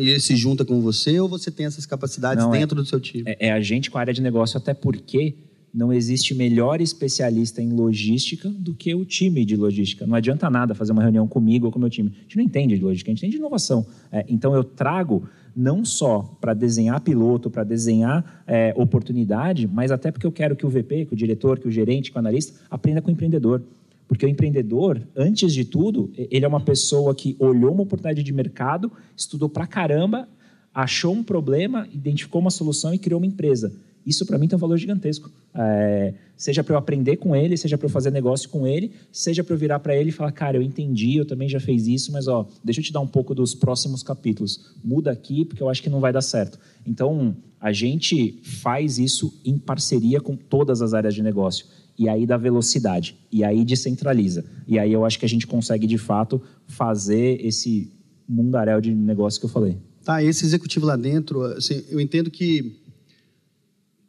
e 0.00 0.08
ele 0.08 0.20
se 0.20 0.36
junta 0.36 0.64
com 0.64 0.80
você, 0.80 1.18
ou 1.18 1.28
você 1.28 1.50
tem 1.50 1.66
essas 1.66 1.84
capacidades 1.84 2.44
não, 2.44 2.54
é 2.54 2.58
dentro 2.60 2.78
é, 2.78 2.82
do 2.82 2.86
seu 2.86 3.00
time? 3.00 3.24
É, 3.26 3.48
é, 3.48 3.52
a 3.52 3.60
gente 3.60 3.90
com 3.90 3.98
a 3.98 4.00
área 4.00 4.14
de 4.14 4.22
negócio, 4.22 4.56
até 4.56 4.72
porque 4.72 5.34
não 5.72 5.92
existe 5.92 6.34
melhor 6.34 6.80
especialista 6.80 7.60
em 7.60 7.72
logística 7.72 8.48
do 8.48 8.74
que 8.74 8.94
o 8.94 9.04
time 9.04 9.44
de 9.44 9.56
logística. 9.56 10.06
Não 10.06 10.14
adianta 10.14 10.48
nada 10.48 10.72
fazer 10.72 10.92
uma 10.92 11.02
reunião 11.02 11.26
comigo 11.26 11.66
ou 11.66 11.72
com 11.72 11.78
o 11.78 11.80
meu 11.80 11.90
time. 11.90 12.12
A 12.16 12.22
gente 12.22 12.36
não 12.36 12.44
entende 12.44 12.76
de 12.76 12.84
logística, 12.84 13.10
a 13.10 13.12
gente 13.12 13.18
entende 13.22 13.32
de 13.32 13.38
inovação. 13.38 13.84
É, 14.12 14.24
então 14.28 14.54
eu 14.54 14.62
trago 14.62 15.28
não 15.56 15.84
só 15.84 16.36
para 16.40 16.54
desenhar 16.54 17.00
piloto, 17.00 17.50
para 17.50 17.64
desenhar 17.64 18.42
é, 18.46 18.72
oportunidade, 18.76 19.66
mas 19.66 19.90
até 19.90 20.10
porque 20.10 20.26
eu 20.26 20.32
quero 20.32 20.56
que 20.56 20.66
o 20.66 20.68
VP, 20.68 21.06
que 21.06 21.14
o 21.14 21.16
diretor, 21.16 21.58
que 21.58 21.68
o 21.68 21.70
gerente, 21.70 22.10
que 22.10 22.16
o 22.16 22.20
analista 22.20 22.58
aprenda 22.70 23.00
com 23.00 23.08
o 23.08 23.12
empreendedor. 23.12 23.62
Porque 24.06 24.26
o 24.26 24.28
empreendedor, 24.28 25.00
antes 25.16 25.52
de 25.52 25.64
tudo, 25.64 26.12
ele 26.16 26.44
é 26.44 26.48
uma 26.48 26.60
pessoa 26.60 27.14
que 27.14 27.36
olhou 27.38 27.72
uma 27.72 27.82
oportunidade 27.82 28.22
de 28.22 28.32
mercado, 28.32 28.92
estudou 29.16 29.48
para 29.48 29.66
caramba, 29.66 30.28
achou 30.74 31.14
um 31.14 31.22
problema, 31.22 31.88
identificou 31.92 32.40
uma 32.40 32.50
solução 32.50 32.92
e 32.92 32.98
criou 32.98 33.18
uma 33.18 33.26
empresa. 33.26 33.72
Isso 34.06 34.26
para 34.26 34.38
mim 34.38 34.46
tem 34.46 34.56
um 34.56 34.60
valor 34.60 34.76
gigantesco. 34.76 35.30
É, 35.54 36.14
seja 36.36 36.62
para 36.62 36.74
eu 36.74 36.78
aprender 36.78 37.16
com 37.16 37.34
ele, 37.34 37.56
seja 37.56 37.78
para 37.78 37.86
eu 37.86 37.90
fazer 37.90 38.10
negócio 38.10 38.48
com 38.48 38.66
ele, 38.66 38.92
seja 39.10 39.42
para 39.42 39.54
eu 39.54 39.58
virar 39.58 39.78
para 39.78 39.96
ele 39.96 40.10
e 40.10 40.12
falar, 40.12 40.32
cara, 40.32 40.56
eu 40.56 40.62
entendi, 40.62 41.16
eu 41.16 41.24
também 41.24 41.48
já 41.48 41.60
fiz 41.60 41.86
isso, 41.86 42.12
mas 42.12 42.28
ó, 42.28 42.46
deixa 42.62 42.80
eu 42.80 42.84
te 42.84 42.92
dar 42.92 43.00
um 43.00 43.06
pouco 43.06 43.34
dos 43.34 43.54
próximos 43.54 44.02
capítulos. 44.02 44.74
Muda 44.82 45.10
aqui 45.10 45.44
porque 45.44 45.62
eu 45.62 45.68
acho 45.68 45.82
que 45.82 45.88
não 45.88 46.00
vai 46.00 46.12
dar 46.12 46.22
certo. 46.22 46.58
Então, 46.86 47.36
a 47.60 47.72
gente 47.72 48.40
faz 48.42 48.98
isso 48.98 49.32
em 49.44 49.56
parceria 49.56 50.20
com 50.20 50.36
todas 50.36 50.82
as 50.82 50.92
áreas 50.92 51.14
de 51.14 51.22
negócio. 51.22 51.66
E 51.98 52.08
aí 52.08 52.26
dá 52.26 52.36
velocidade, 52.36 53.16
e 53.30 53.44
aí 53.44 53.64
descentraliza. 53.64 54.44
E 54.66 54.78
aí 54.78 54.92
eu 54.92 55.04
acho 55.04 55.18
que 55.18 55.24
a 55.24 55.28
gente 55.28 55.46
consegue, 55.46 55.86
de 55.86 55.96
fato, 55.96 56.42
fazer 56.66 57.40
esse 57.40 57.90
mundaréu 58.28 58.80
de 58.80 58.92
negócio 58.92 59.38
que 59.38 59.46
eu 59.46 59.50
falei. 59.50 59.78
Tá, 60.04 60.22
esse 60.22 60.44
executivo 60.44 60.84
lá 60.84 60.96
dentro, 60.96 61.42
assim, 61.42 61.82
eu 61.88 62.00
entendo 62.00 62.30
que 62.30 62.76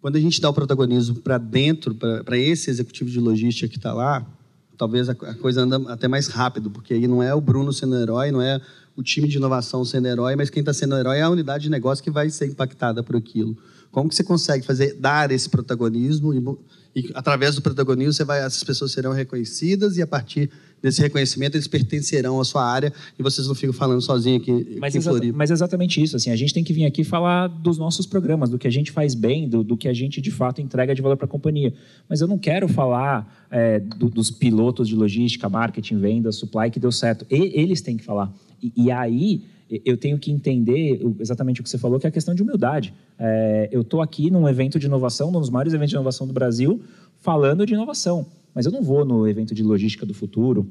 quando 0.05 0.17
a 0.17 0.19
gente 0.19 0.39
dá 0.39 0.47
o 0.47 0.53
protagonismo 0.53 1.15
para 1.15 1.39
dentro, 1.39 1.95
para 1.95 2.37
esse 2.37 2.69
executivo 2.69 3.09
de 3.09 3.19
logística 3.19 3.67
que 3.67 3.77
está 3.77 3.91
lá, 3.91 4.23
talvez 4.77 5.09
a, 5.09 5.15
coisa 5.15 5.63
anda 5.63 5.77
até 5.91 6.07
mais 6.07 6.27
rápido, 6.27 6.69
porque 6.69 6.93
aí 6.93 7.07
não 7.07 7.23
é 7.23 7.33
o 7.33 7.41
Bruno 7.41 7.73
sendo 7.73 7.97
herói, 7.97 8.29
não 8.29 8.39
é 8.39 8.61
o 8.95 9.01
time 9.01 9.27
de 9.27 9.37
inovação 9.37 9.83
sendo 9.83 10.07
herói, 10.07 10.35
mas 10.35 10.51
quem 10.51 10.59
está 10.59 10.71
sendo 10.71 10.95
herói 10.95 11.17
é 11.17 11.21
a 11.23 11.29
unidade 11.31 11.63
de 11.63 11.71
negócio 11.71 12.03
que 12.03 12.11
vai 12.11 12.29
ser 12.29 12.45
impactada 12.45 13.01
por 13.01 13.15
aquilo. 13.15 13.57
Como 13.91 14.07
que 14.07 14.13
você 14.13 14.23
consegue 14.23 14.63
fazer 14.63 14.93
dar 14.93 15.31
esse 15.31 15.49
protagonismo 15.49 16.35
e, 16.95 16.99
e 16.99 17.11
através 17.15 17.55
do 17.55 17.63
protagonismo 17.63 18.13
você 18.13 18.23
vai, 18.23 18.45
essas 18.45 18.63
pessoas 18.63 18.91
serão 18.91 19.11
reconhecidas 19.11 19.97
e 19.97 20.03
a 20.03 20.07
partir 20.07 20.51
desse 20.85 21.01
reconhecimento, 21.01 21.55
eles 21.55 21.67
pertencerão 21.67 22.39
à 22.39 22.45
sua 22.45 22.63
área 22.63 22.93
e 23.17 23.23
vocês 23.23 23.47
não 23.47 23.55
ficam 23.55 23.73
falando 23.73 24.01
sozinho 24.01 24.37
aqui, 24.37 24.77
mas 24.79 24.95
em 24.95 25.01
Floripa. 25.01 25.35
Mas 25.35 25.49
exatamente 25.49 26.01
isso. 26.01 26.15
Assim, 26.15 26.29
a 26.29 26.35
gente 26.35 26.53
tem 26.53 26.63
que 26.63 26.71
vir 26.71 26.85
aqui 26.85 27.03
falar 27.03 27.47
dos 27.47 27.79
nossos 27.79 28.05
programas, 28.05 28.51
do 28.51 28.59
que 28.59 28.67
a 28.67 28.71
gente 28.71 28.91
faz 28.91 29.15
bem, 29.15 29.49
do, 29.49 29.63
do 29.63 29.75
que 29.75 29.87
a 29.87 29.93
gente 29.93 30.21
de 30.21 30.29
fato 30.29 30.61
entrega 30.61 30.93
de 30.93 31.01
valor 31.01 31.17
para 31.17 31.25
a 31.25 31.29
companhia. 31.29 31.73
Mas 32.07 32.21
eu 32.21 32.27
não 32.27 32.37
quero 32.37 32.67
falar 32.67 33.47
é, 33.49 33.79
do, 33.79 34.09
dos 34.09 34.29
pilotos 34.29 34.87
de 34.87 34.95
logística, 34.95 35.49
marketing, 35.49 35.97
venda, 35.97 36.31
supply 36.31 36.69
que 36.69 36.79
deu 36.79 36.91
certo. 36.91 37.25
E, 37.31 37.59
eles 37.59 37.81
têm 37.81 37.97
que 37.97 38.03
falar. 38.03 38.31
E, 38.61 38.71
e 38.75 38.91
aí 38.91 39.41
eu 39.83 39.97
tenho 39.97 40.19
que 40.19 40.31
entender 40.31 41.01
exatamente 41.19 41.61
o 41.61 41.63
que 41.63 41.69
você 41.69 41.79
falou, 41.79 41.99
que 41.99 42.05
é 42.05 42.09
a 42.09 42.11
questão 42.11 42.35
de 42.35 42.43
humildade. 42.43 42.93
É, 43.17 43.69
eu 43.71 43.81
estou 43.81 44.03
aqui 44.03 44.29
num 44.29 44.47
evento 44.47 44.77
de 44.77 44.85
inovação, 44.85 45.29
um 45.29 45.39
dos 45.39 45.49
maiores 45.49 45.73
eventos 45.73 45.89
de 45.89 45.95
inovação 45.95 46.27
do 46.27 46.33
Brasil, 46.33 46.79
falando 47.19 47.65
de 47.65 47.73
inovação. 47.73 48.27
Mas 48.55 48.65
eu 48.65 48.71
não 48.71 48.81
vou 48.81 49.03
no 49.03 49.27
evento 49.27 49.53
de 49.53 49.61
logística 49.61 50.05
do 50.05 50.13
futuro, 50.13 50.67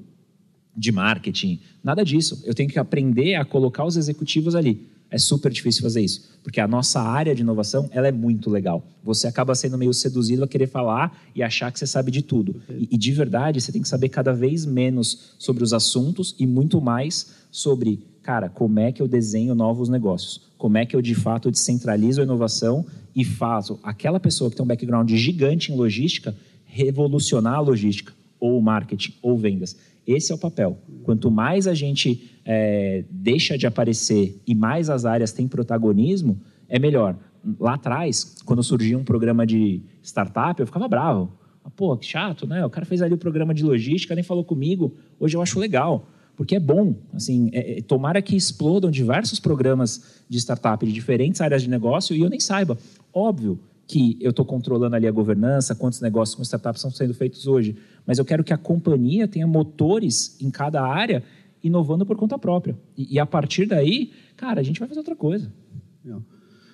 de 0.75 0.91
marketing, 0.91 1.61
nada 1.83 2.03
disso. 2.03 2.43
Eu 2.45 2.55
tenho 2.55 2.69
que 2.71 2.79
aprender 2.79 3.35
a 3.35 3.45
colocar 3.45 3.85
os 3.85 3.97
executivos 3.97 4.55
ali. 4.55 4.89
É 5.11 5.19
super 5.19 5.53
difícil 5.53 5.83
fazer 5.83 6.01
isso, 6.01 6.29
porque 6.43 6.61
a 6.61 6.67
nossa 6.67 7.01
área 7.01 7.35
de 7.35 7.43
inovação 7.43 7.89
ela 7.93 8.09
é 8.09 8.11
muito 8.11 8.51
legal. 8.51 8.85
Você 9.05 9.29
acaba 9.29 9.55
sendo 9.55 9.79
meio 9.79 9.95
seduzido 9.95 10.43
a 10.43 10.49
querer 10.49 10.67
falar 10.67 11.17
e 11.37 11.43
achar 11.43 11.71
que 11.71 11.79
você 11.79 11.87
sabe 11.87 12.11
de 12.11 12.21
tudo. 12.21 12.61
E, 12.69 12.89
e 12.91 12.99
de 12.99 13.13
verdade, 13.13 13.61
você 13.61 13.71
tem 13.71 13.83
que 13.83 13.89
saber 13.89 14.09
cada 14.09 14.33
vez 14.33 14.67
menos 14.67 15.35
sobre 15.39 15.63
os 15.63 15.73
assuntos 15.73 16.35
e 16.37 16.47
muito 16.47 16.81
mais 16.81 17.33
sobre, 17.49 18.03
cara, 18.23 18.49
como 18.49 18.81
é 18.81 18.91
que 18.91 19.01
eu 19.01 19.07
desenho 19.07 19.55
novos 19.55 19.89
negócios? 19.89 20.41
Como 20.59 20.79
é 20.79 20.87
que 20.87 20.97
eu 20.97 21.03
de 21.03 21.15
fato 21.15 21.49
descentralizo 21.49 22.21
a 22.21 22.25
inovação 22.25 22.85
e 23.15 23.25
faço 23.25 23.79
aquela 23.85 24.19
pessoa 24.19 24.51
que 24.51 24.57
tem 24.57 24.65
um 24.65 24.69
background 24.69 25.09
gigante 25.13 25.71
em 25.71 25.77
logística 25.77 26.35
revolucionar 26.75 27.55
a 27.55 27.61
logística, 27.61 28.13
ou 28.41 28.61
marketing, 28.61 29.15
ou 29.23 29.39
vendas. 29.39 29.77
Esse 30.05 30.33
é 30.33 30.35
o 30.35 30.39
papel. 30.39 30.77
Quanto 31.05 31.31
mais 31.31 31.69
a 31.69 31.73
gente 31.73 32.33
é, 32.45 33.05
deixa 33.09 33.57
de 33.57 33.65
aparecer 33.65 34.43
e 34.45 34.55
mais 34.55 34.91
as 34.91 35.05
áreas 35.05 35.33
têm 35.33 35.47
protagonismo, 35.47 36.41
é 36.69 36.79
melhor. 36.79 37.17
Lá 37.61 37.75
atrás, 37.75 38.37
quando 38.45 38.63
surgia 38.63 38.99
um 38.99 39.05
programa 39.05 39.47
de 39.47 39.83
startup, 40.03 40.61
eu 40.61 40.67
ficava 40.67 40.89
bravo. 40.89 41.33
Pô, 41.77 41.97
que 41.97 42.07
chato, 42.07 42.47
né? 42.47 42.67
O 42.67 42.71
cara 42.71 42.85
fez 42.85 43.01
ali 43.01 43.15
o 43.15 43.19
programa 43.19 43.55
de 43.55 43.65
logística, 43.65 44.15
nem 44.15 44.25
falou 44.25 44.45
comigo. 44.45 44.97
Hoje 45.19 45.37
eu 45.37 45.41
acho 45.41 45.59
legal, 45.61 46.09
porque 46.37 46.57
é 46.57 46.61
bom. 46.61 46.97
Assim, 47.13 47.51
é, 47.53 47.79
é, 47.79 47.83
tomara 47.83 48.21
que 48.21 48.37
explodam 48.37 48.91
diversos 48.91 49.39
programas 49.39 50.23
de 50.29 50.39
startup 50.39 50.85
de 50.85 50.93
diferentes 50.93 51.41
áreas 51.41 51.63
de 51.63 51.71
negócio 51.71 52.17
e 52.17 52.21
eu 52.21 52.29
nem 52.29 52.41
saiba. 52.41 52.77
Óbvio, 53.13 53.61
que 53.87 54.17
eu 54.21 54.31
estou 54.31 54.45
controlando 54.45 54.97
ali 54.97 55.07
a 55.07 55.13
governança, 55.13 55.75
quantos 55.75 56.01
negócios 56.01 56.35
com 56.35 56.43
startups 56.43 56.81
estão 56.81 56.91
sendo 56.91 57.15
feitos 57.15 57.47
hoje, 57.47 57.77
mas 58.07 58.19
eu 58.19 58.25
quero 58.25 58.43
que 58.43 58.53
a 58.53 58.59
companhia 58.59 59.29
tenha 59.29 59.47
motores 59.47 60.37
em 60.41 60.51
cada 60.51 60.83
área 60.83 61.23
inovando 61.63 62.05
por 62.05 62.17
conta 62.17 62.39
própria. 62.39 62.79
E, 62.97 63.15
e 63.15 63.19
a 63.19 63.27
partir 63.27 63.67
daí, 63.67 64.13
cara, 64.37 64.61
a 64.61 64.65
gente 64.65 64.79
vai 64.79 64.89
fazer 64.89 65.01
outra 65.01 65.17
coisa. 65.17 65.53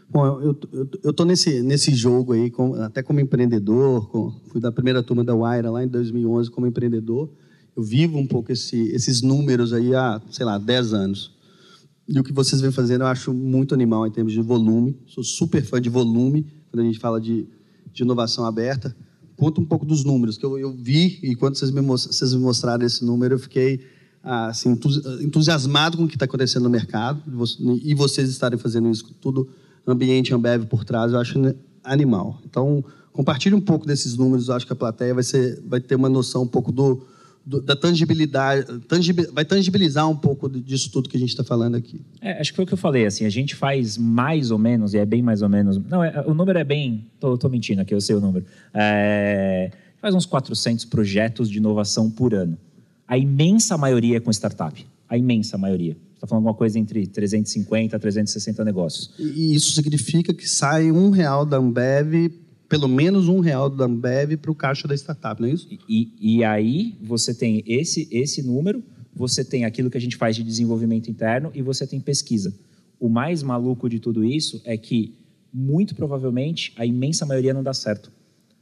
Bom, 0.09 0.41
eu 0.41 1.11
estou 1.11 1.25
nesse, 1.25 1.63
nesse 1.63 1.95
jogo 1.95 2.33
aí, 2.33 2.51
com, 2.51 2.75
até 2.75 3.01
como 3.01 3.21
empreendedor, 3.21 4.09
com, 4.11 4.33
fui 4.49 4.61
da 4.61 4.73
primeira 4.73 5.05
turma 5.05 5.23
da 5.23 5.35
Wire 5.35 5.69
lá 5.69 5.85
em 5.85 5.89
2011 5.89 6.51
como 6.51 6.67
empreendedor, 6.67 7.31
eu 7.77 7.83
vivo 7.83 8.19
um 8.19 8.27
pouco 8.27 8.51
esse, 8.51 8.89
esses 8.89 9.23
números 9.23 9.73
aí 9.73 9.95
há, 9.95 10.21
sei 10.31 10.45
lá, 10.45 10.59
10 10.59 10.93
anos. 10.93 11.33
E 12.09 12.19
o 12.19 12.25
que 12.25 12.33
vocês 12.33 12.61
vêm 12.61 12.73
fazendo 12.73 13.03
eu 13.03 13.07
acho 13.07 13.33
muito 13.33 13.73
animal 13.73 14.05
em 14.05 14.11
termos 14.11 14.33
de 14.33 14.41
volume, 14.41 14.99
sou 15.07 15.23
super 15.23 15.63
fã 15.63 15.81
de 15.81 15.89
volume, 15.89 16.45
quando 16.71 16.83
a 16.83 16.87
gente 16.87 16.99
fala 16.99 17.21
de, 17.21 17.47
de 17.93 18.03
inovação 18.03 18.45
aberta. 18.45 18.95
Conta 19.37 19.61
um 19.61 19.65
pouco 19.65 19.87
dos 19.87 20.05
números, 20.05 20.37
que 20.37 20.45
eu, 20.45 20.59
eu 20.59 20.71
vi, 20.73 21.19
e 21.23 21.35
quando 21.35 21.57
vocês 21.57 21.71
me, 21.71 21.81
vocês 21.81 22.35
me 22.35 22.41
mostraram 22.41 22.85
esse 22.85 23.05
número, 23.05 23.35
eu 23.35 23.39
fiquei 23.39 23.81
assim, 24.23 24.79
entusiasmado 25.23 25.97
com 25.97 26.05
o 26.05 26.09
que 26.09 26.15
está 26.15 26.27
acontecendo 26.27 26.65
no 26.65 26.71
mercado, 26.71 27.23
e 27.83 27.95
vocês 27.95 28.29
estarem 28.29 28.59
fazendo 28.59 28.91
isso, 28.91 29.15
tudo 29.21 29.49
ambiente 29.87 30.35
Ambev 30.35 30.67
por 30.67 30.85
trás, 30.85 31.13
eu 31.13 31.19
acho 31.19 31.39
animal. 31.83 32.39
Então, 32.45 32.85
compartilhe 33.13 33.55
um 33.55 33.61
pouco 33.61 33.87
desses 33.87 34.17
números, 34.17 34.49
eu 34.49 34.55
acho 34.55 34.67
que 34.67 34.73
a 34.73 34.77
plateia 34.77 35.15
vai, 35.15 35.23
ser, 35.23 35.63
vai 35.67 35.81
ter 35.81 35.95
uma 35.95 36.09
noção 36.09 36.43
um 36.43 36.47
pouco 36.47 36.71
do, 36.71 37.03
da 37.45 37.75
tangibilidade, 37.75 38.81
tangibil, 38.81 39.33
vai 39.33 39.45
tangibilizar 39.45 40.09
um 40.09 40.17
pouco 40.17 40.49
disso 40.49 40.91
tudo 40.91 41.09
que 41.09 41.17
a 41.17 41.21
gente 41.21 41.31
está 41.31 41.43
falando 41.43 41.75
aqui. 41.75 42.03
É, 42.21 42.41
acho 42.41 42.53
que 42.53 42.57
foi 42.57 42.65
o 42.65 42.69
que 42.69 42.75
eu 42.75 42.79
falei, 42.79 43.07
assim, 43.07 43.25
a 43.25 43.31
gente 43.31 43.55
faz 43.55 43.97
mais 43.97 44.51
ou 44.51 44.59
menos, 44.59 44.95
e 44.95 44.99
é 44.99 45.07
bem 45.07 45.23
mais 45.23 45.43
ou 45.43 45.49
menos, 45.49 45.79
não, 45.89 46.05
é, 46.05 46.23
o 46.27 46.35
número 46.35 46.59
é 46.59 46.65
bem, 46.65 47.07
estou 47.15 47.51
mentindo 47.51 47.81
aqui, 47.81 47.95
eu 47.95 48.01
sei 48.01 48.15
o 48.15 48.21
número, 48.21 48.45
é, 48.75 49.71
faz 50.01 50.15
uns 50.15 50.27
400 50.27 50.85
projetos 50.85 51.49
de 51.49 51.59
inovação 51.59 52.11
por 52.11 52.35
ano. 52.35 52.57
A 53.09 53.19
imensa 53.19 53.77
maioria 53.77 54.19
é 54.19 54.21
com 54.21 54.31
startup, 54.31 54.87
a 55.09 55.17
imensa 55.17 55.59
maioria. 55.59 55.97
Está 56.15 56.27
falando 56.27 56.47
alguma 56.47 56.55
coisa 56.55 56.79
entre 56.79 57.07
350 57.07 57.97
a 57.97 57.99
360 57.99 58.63
negócios. 58.63 59.11
E 59.19 59.55
isso 59.55 59.73
significa 59.73 60.35
que 60.35 60.47
sai 60.47 60.93
um 60.93 61.09
real 61.09 61.47
da 61.47 61.57
Ambev 61.57 62.31
pelo 62.71 62.89
menos 62.89 63.29
um 63.29 63.41
real 63.41 63.69
da 63.69 63.85
Ambev 63.85 64.39
para 64.39 64.51
o 64.51 64.55
caixa 64.55 64.89
da 64.89 64.95
startup, 64.95 65.43
não 65.43 65.49
é 65.49 65.53
isso? 65.53 65.69
E, 65.87 66.15
e 66.19 66.45
aí 66.45 66.97
você 67.03 67.35
tem 67.35 67.63
esse, 67.67 68.09
esse 68.11 68.43
número 68.43 68.83
você 69.15 69.45
tem 69.45 69.65
aquilo 69.65 69.91
que 69.91 69.99
a 69.99 70.01
gente 70.01 70.17
faz 70.17 70.37
de 70.37 70.43
desenvolvimento 70.43 71.11
interno 71.11 71.51
e 71.55 71.61
você 71.61 71.87
tem 71.87 72.01
pesquisa. 72.01 72.55
O 72.99 73.09
mais 73.09 73.43
maluco 73.43 73.89
de 73.89 73.99
tudo 73.99 74.25
isso 74.25 74.63
é 74.65 74.77
que, 74.79 75.15
muito 75.53 75.95
provavelmente, 75.95 76.73
a 76.77 76.87
imensa 76.87 77.27
maioria 77.27 77.53
não 77.53 77.63
dá 77.63 77.75
certo. 77.75 78.11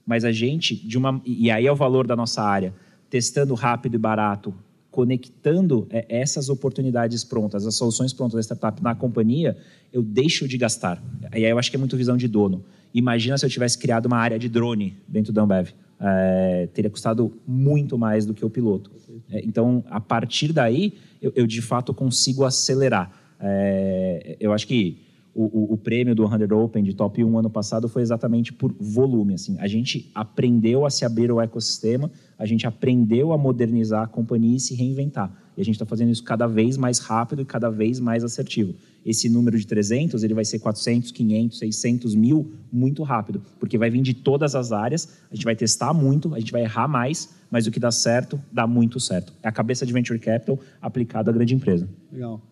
Mas 0.06 0.24
a 0.24 0.32
gente, 0.32 0.74
de 0.74 0.96
uma, 0.96 1.20
e 1.24 1.50
aí 1.50 1.66
é 1.66 1.70
o 1.70 1.76
valor 1.76 2.06
da 2.06 2.16
nossa 2.16 2.42
área, 2.42 2.74
testando 3.10 3.54
rápido 3.54 3.94
e 3.94 3.98
barato, 3.98 4.54
conectando 4.98 5.86
é, 5.90 6.04
essas 6.08 6.48
oportunidades 6.48 7.22
prontas, 7.22 7.64
as 7.64 7.76
soluções 7.76 8.12
prontas 8.12 8.34
da 8.34 8.40
startup 8.40 8.82
na 8.82 8.96
companhia, 8.96 9.56
eu 9.92 10.02
deixo 10.02 10.48
de 10.48 10.58
gastar. 10.58 11.00
E 11.32 11.44
aí 11.44 11.50
eu 11.52 11.56
acho 11.56 11.70
que 11.70 11.76
é 11.76 11.78
muito 11.78 11.96
visão 11.96 12.16
de 12.16 12.26
dono. 12.26 12.64
Imagina 12.92 13.38
se 13.38 13.46
eu 13.46 13.48
tivesse 13.48 13.78
criado 13.78 14.06
uma 14.06 14.16
área 14.16 14.36
de 14.40 14.48
drone 14.48 14.96
dentro 15.06 15.32
da 15.32 15.42
Ambev. 15.42 15.68
É, 16.00 16.68
teria 16.74 16.90
custado 16.90 17.32
muito 17.46 17.96
mais 17.96 18.26
do 18.26 18.34
que 18.34 18.44
o 18.44 18.50
piloto. 18.50 18.90
É, 19.30 19.40
então, 19.46 19.84
a 19.88 20.00
partir 20.00 20.52
daí, 20.52 20.94
eu, 21.22 21.32
eu 21.36 21.46
de 21.46 21.62
fato 21.62 21.94
consigo 21.94 22.44
acelerar. 22.44 23.12
É, 23.38 24.36
eu 24.40 24.52
acho 24.52 24.66
que 24.66 24.98
o, 25.38 25.44
o, 25.44 25.74
o, 25.74 25.76
prêmio 25.76 26.16
do 26.16 26.28
100 26.28 26.52
Open 26.52 26.82
de 26.82 26.92
top 26.92 27.22
1 27.22 27.38
ano 27.38 27.48
passado 27.48 27.88
foi 27.88 28.02
exatamente 28.02 28.52
por 28.52 28.74
volume. 28.80 29.34
Assim. 29.34 29.56
A 29.60 29.68
gente 29.68 30.10
aprendeu 30.12 30.84
a 30.84 30.90
se 30.90 31.04
abrir 31.04 31.30
o 31.30 31.40
ecossistema, 31.40 32.10
a 32.36 32.44
gente 32.44 32.66
aprendeu 32.66 33.32
a 33.32 33.38
modernizar 33.38 34.02
a 34.02 34.08
companhia 34.08 34.56
e 34.56 34.58
se 34.60 34.74
reinventar. 34.74 35.32
E 35.56 35.60
a 35.60 35.64
gente 35.64 35.76
está 35.76 35.86
fazendo 35.86 36.10
isso 36.10 36.24
cada 36.24 36.48
vez 36.48 36.76
mais 36.76 36.98
rápido 36.98 37.42
e 37.42 37.44
cada 37.44 37.70
vez 37.70 38.00
mais 38.00 38.24
assertivo. 38.24 38.74
Esse 39.06 39.28
número 39.28 39.56
de 39.56 39.64
300, 39.64 40.24
ele 40.24 40.34
vai 40.34 40.44
ser 40.44 40.58
400, 40.58 41.12
500, 41.12 41.56
600 41.56 42.14
mil 42.16 42.50
muito 42.72 43.04
rápido, 43.04 43.40
porque 43.60 43.78
vai 43.78 43.90
vir 43.90 44.02
de 44.02 44.14
todas 44.14 44.56
as 44.56 44.72
áreas, 44.72 45.08
a 45.30 45.36
gente 45.36 45.44
vai 45.44 45.54
testar 45.54 45.94
muito, 45.94 46.34
a 46.34 46.40
gente 46.40 46.50
vai 46.50 46.62
errar 46.62 46.88
mais, 46.88 47.32
mas 47.48 47.64
o 47.64 47.70
que 47.70 47.78
dá 47.78 47.92
certo, 47.92 48.40
dá 48.52 48.66
muito 48.66 48.98
certo. 48.98 49.32
É 49.40 49.46
a 49.46 49.52
cabeça 49.52 49.86
de 49.86 49.92
Venture 49.92 50.18
Capital 50.18 50.58
aplicada 50.82 51.30
à 51.30 51.32
grande 51.32 51.54
empresa. 51.54 51.88
Legal. 52.12 52.42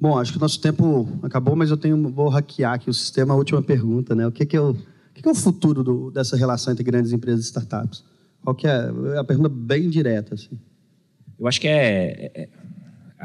Bom, 0.00 0.16
acho 0.16 0.30
que 0.30 0.38
o 0.38 0.40
nosso 0.40 0.60
tempo 0.60 1.08
acabou, 1.22 1.56
mas 1.56 1.70
eu 1.70 1.76
tenho, 1.76 2.08
vou 2.10 2.28
hackear 2.28 2.74
aqui 2.74 2.88
o 2.88 2.94
sistema. 2.94 3.34
A 3.34 3.36
última 3.36 3.60
pergunta, 3.60 4.14
né? 4.14 4.26
O 4.26 4.30
que, 4.30 4.46
que, 4.46 4.56
é, 4.56 4.60
o, 4.60 4.74
que, 5.12 5.22
que 5.22 5.28
é 5.28 5.32
o 5.32 5.34
futuro 5.34 5.82
do, 5.82 6.10
dessa 6.10 6.36
relação 6.36 6.72
entre 6.72 6.84
grandes 6.84 7.12
empresas 7.12 7.44
e 7.44 7.48
startups? 7.48 8.04
Qual 8.42 8.54
que 8.54 8.68
é? 8.68 8.90
É 9.14 9.18
a 9.18 9.24
pergunta 9.24 9.48
bem 9.48 9.90
direta, 9.90 10.34
assim. 10.34 10.56
Eu 11.38 11.48
acho 11.48 11.60
que 11.60 11.66
é... 11.66 12.30
é, 12.34 12.42
é 12.42 12.48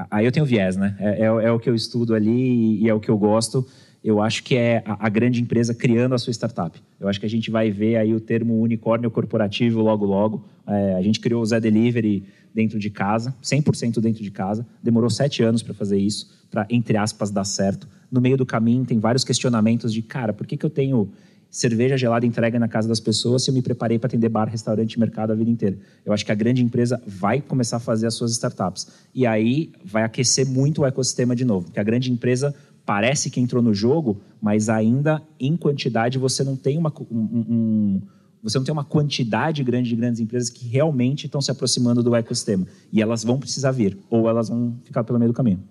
aí 0.10 0.26
eu 0.26 0.32
tenho 0.32 0.46
viés, 0.46 0.76
né? 0.76 0.96
É, 1.00 1.22
é, 1.22 1.26
é, 1.26 1.52
o 1.52 1.60
que 1.60 1.70
eu 1.70 1.76
estudo 1.76 2.16
ali 2.16 2.82
e 2.82 2.90
é 2.90 2.94
o 2.94 3.00
que 3.00 3.10
eu 3.10 3.18
gosto. 3.18 3.66
Eu 4.04 4.20
acho 4.20 4.44
que 4.44 4.56
é 4.56 4.84
a, 4.86 5.06
a 5.06 5.10
grande 5.10 5.42
empresa 5.42 5.76
criando 5.76 6.16
a 6.16 6.18
sua 6.18 6.34
startup. 6.34 6.82
Eu 7.00 7.08
acho 7.08 7.20
que 7.20 7.26
a 7.26 7.30
gente 7.30 7.52
vai 7.52 7.70
ver 7.70 7.98
aí 7.98 8.14
o 8.16 8.20
termo 8.20 8.60
unicórnio 8.60 9.12
corporativo 9.12 9.80
logo, 9.82 10.06
logo. 10.06 10.44
É, 10.68 10.96
a 10.96 11.02
gente 11.04 11.20
criou 11.20 11.42
o 11.42 11.46
Zé 11.46 11.60
Delivery 11.60 12.26
dentro 12.54 12.78
de 12.78 12.90
casa, 12.90 13.34
100% 13.42 14.00
dentro 14.00 14.24
de 14.24 14.32
casa. 14.32 14.66
Demorou 14.82 15.10
sete 15.10 15.44
anos 15.44 15.64
para 15.64 15.74
fazer 15.74 15.98
isso, 15.98 16.30
para, 16.52 16.66
entre 16.70 16.98
aspas, 16.98 17.32
dar 17.32 17.44
certo. 17.44 17.88
No 18.12 18.22
meio 18.22 18.38
do 18.38 18.46
caminho 18.46 18.86
tem 18.86 19.00
vários 19.00 19.24
questionamentos 19.24 19.92
de, 19.92 20.02
cara, 20.02 20.34
por 20.34 20.46
que, 20.46 20.56
que 20.56 20.66
eu 20.66 20.70
tenho 20.70 21.10
cerveja 21.50 21.96
gelada 21.96 22.26
entrega 22.26 22.58
na 22.58 22.68
casa 22.68 22.88
das 22.88 23.00
pessoas 23.00 23.44
se 23.44 23.52
eu 23.52 23.54
me 23.54 23.62
preparei 23.62 24.00
para 24.00 24.08
atender 24.08 24.28
bar, 24.28 24.50
restaurante 24.50 25.00
mercado 25.00 25.32
a 25.32 25.36
vida 25.36 25.50
inteira? 25.50 25.78
Eu 26.06 26.14
acho 26.14 26.26
que 26.26 26.32
a 26.32 26.36
grande 26.36 26.64
empresa 26.64 27.02
vai 27.06 27.42
começar 27.42 27.78
a 27.78 27.80
fazer 27.80 28.08
as 28.08 28.14
suas 28.14 28.32
startups. 28.32 28.88
E 29.14 29.26
aí 29.26 29.72
vai 29.84 30.04
aquecer 30.04 30.48
muito 30.48 30.82
o 30.82 30.86
ecossistema 30.86 31.36
de 31.36 31.46
novo, 31.46 31.66
porque 31.66 31.80
a 31.80 31.84
grande 31.84 32.12
empresa 32.12 32.54
parece 32.86 33.30
que 33.30 33.40
entrou 33.40 33.62
no 33.62 33.74
jogo, 33.74 34.22
mas 34.42 34.70
ainda 34.70 35.22
em 35.40 35.56
quantidade 35.56 36.18
você 36.18 36.44
não 36.44 36.56
tem 36.56 36.78
uma, 36.78 36.94
um, 37.10 37.46
um 37.50 38.02
você 38.44 38.58
não 38.58 38.66
tem 38.66 38.74
uma 38.74 38.84
quantidade 38.84 39.64
grande 39.64 39.88
de 39.90 39.96
grandes 39.96 40.20
empresas 40.20 40.50
que 40.50 40.68
realmente 40.68 41.26
estão 41.26 41.42
se 41.42 41.50
aproximando 41.50 42.04
do 42.04 42.14
ecossistema. 42.14 42.68
E 42.92 43.02
elas 43.02 43.24
vão 43.24 43.40
precisar 43.40 43.72
vir, 43.72 43.98
ou 44.10 44.30
elas 44.30 44.50
vão 44.50 44.78
ficar 44.84 45.04
pelo 45.04 45.18
meio 45.18 45.32
do 45.32 45.36
caminho. 45.36 45.64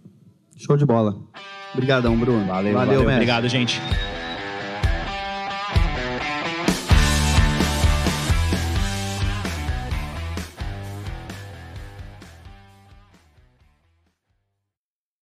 Show 0.56 0.76
de 0.76 0.86
bola. 0.86 1.20
Obrigadão, 1.74 2.18
Bruno. 2.18 2.46
Valeu, 2.46 2.72
valeu. 2.72 3.00
valeu 3.00 3.14
obrigado, 3.14 3.48
gente. 3.48 3.80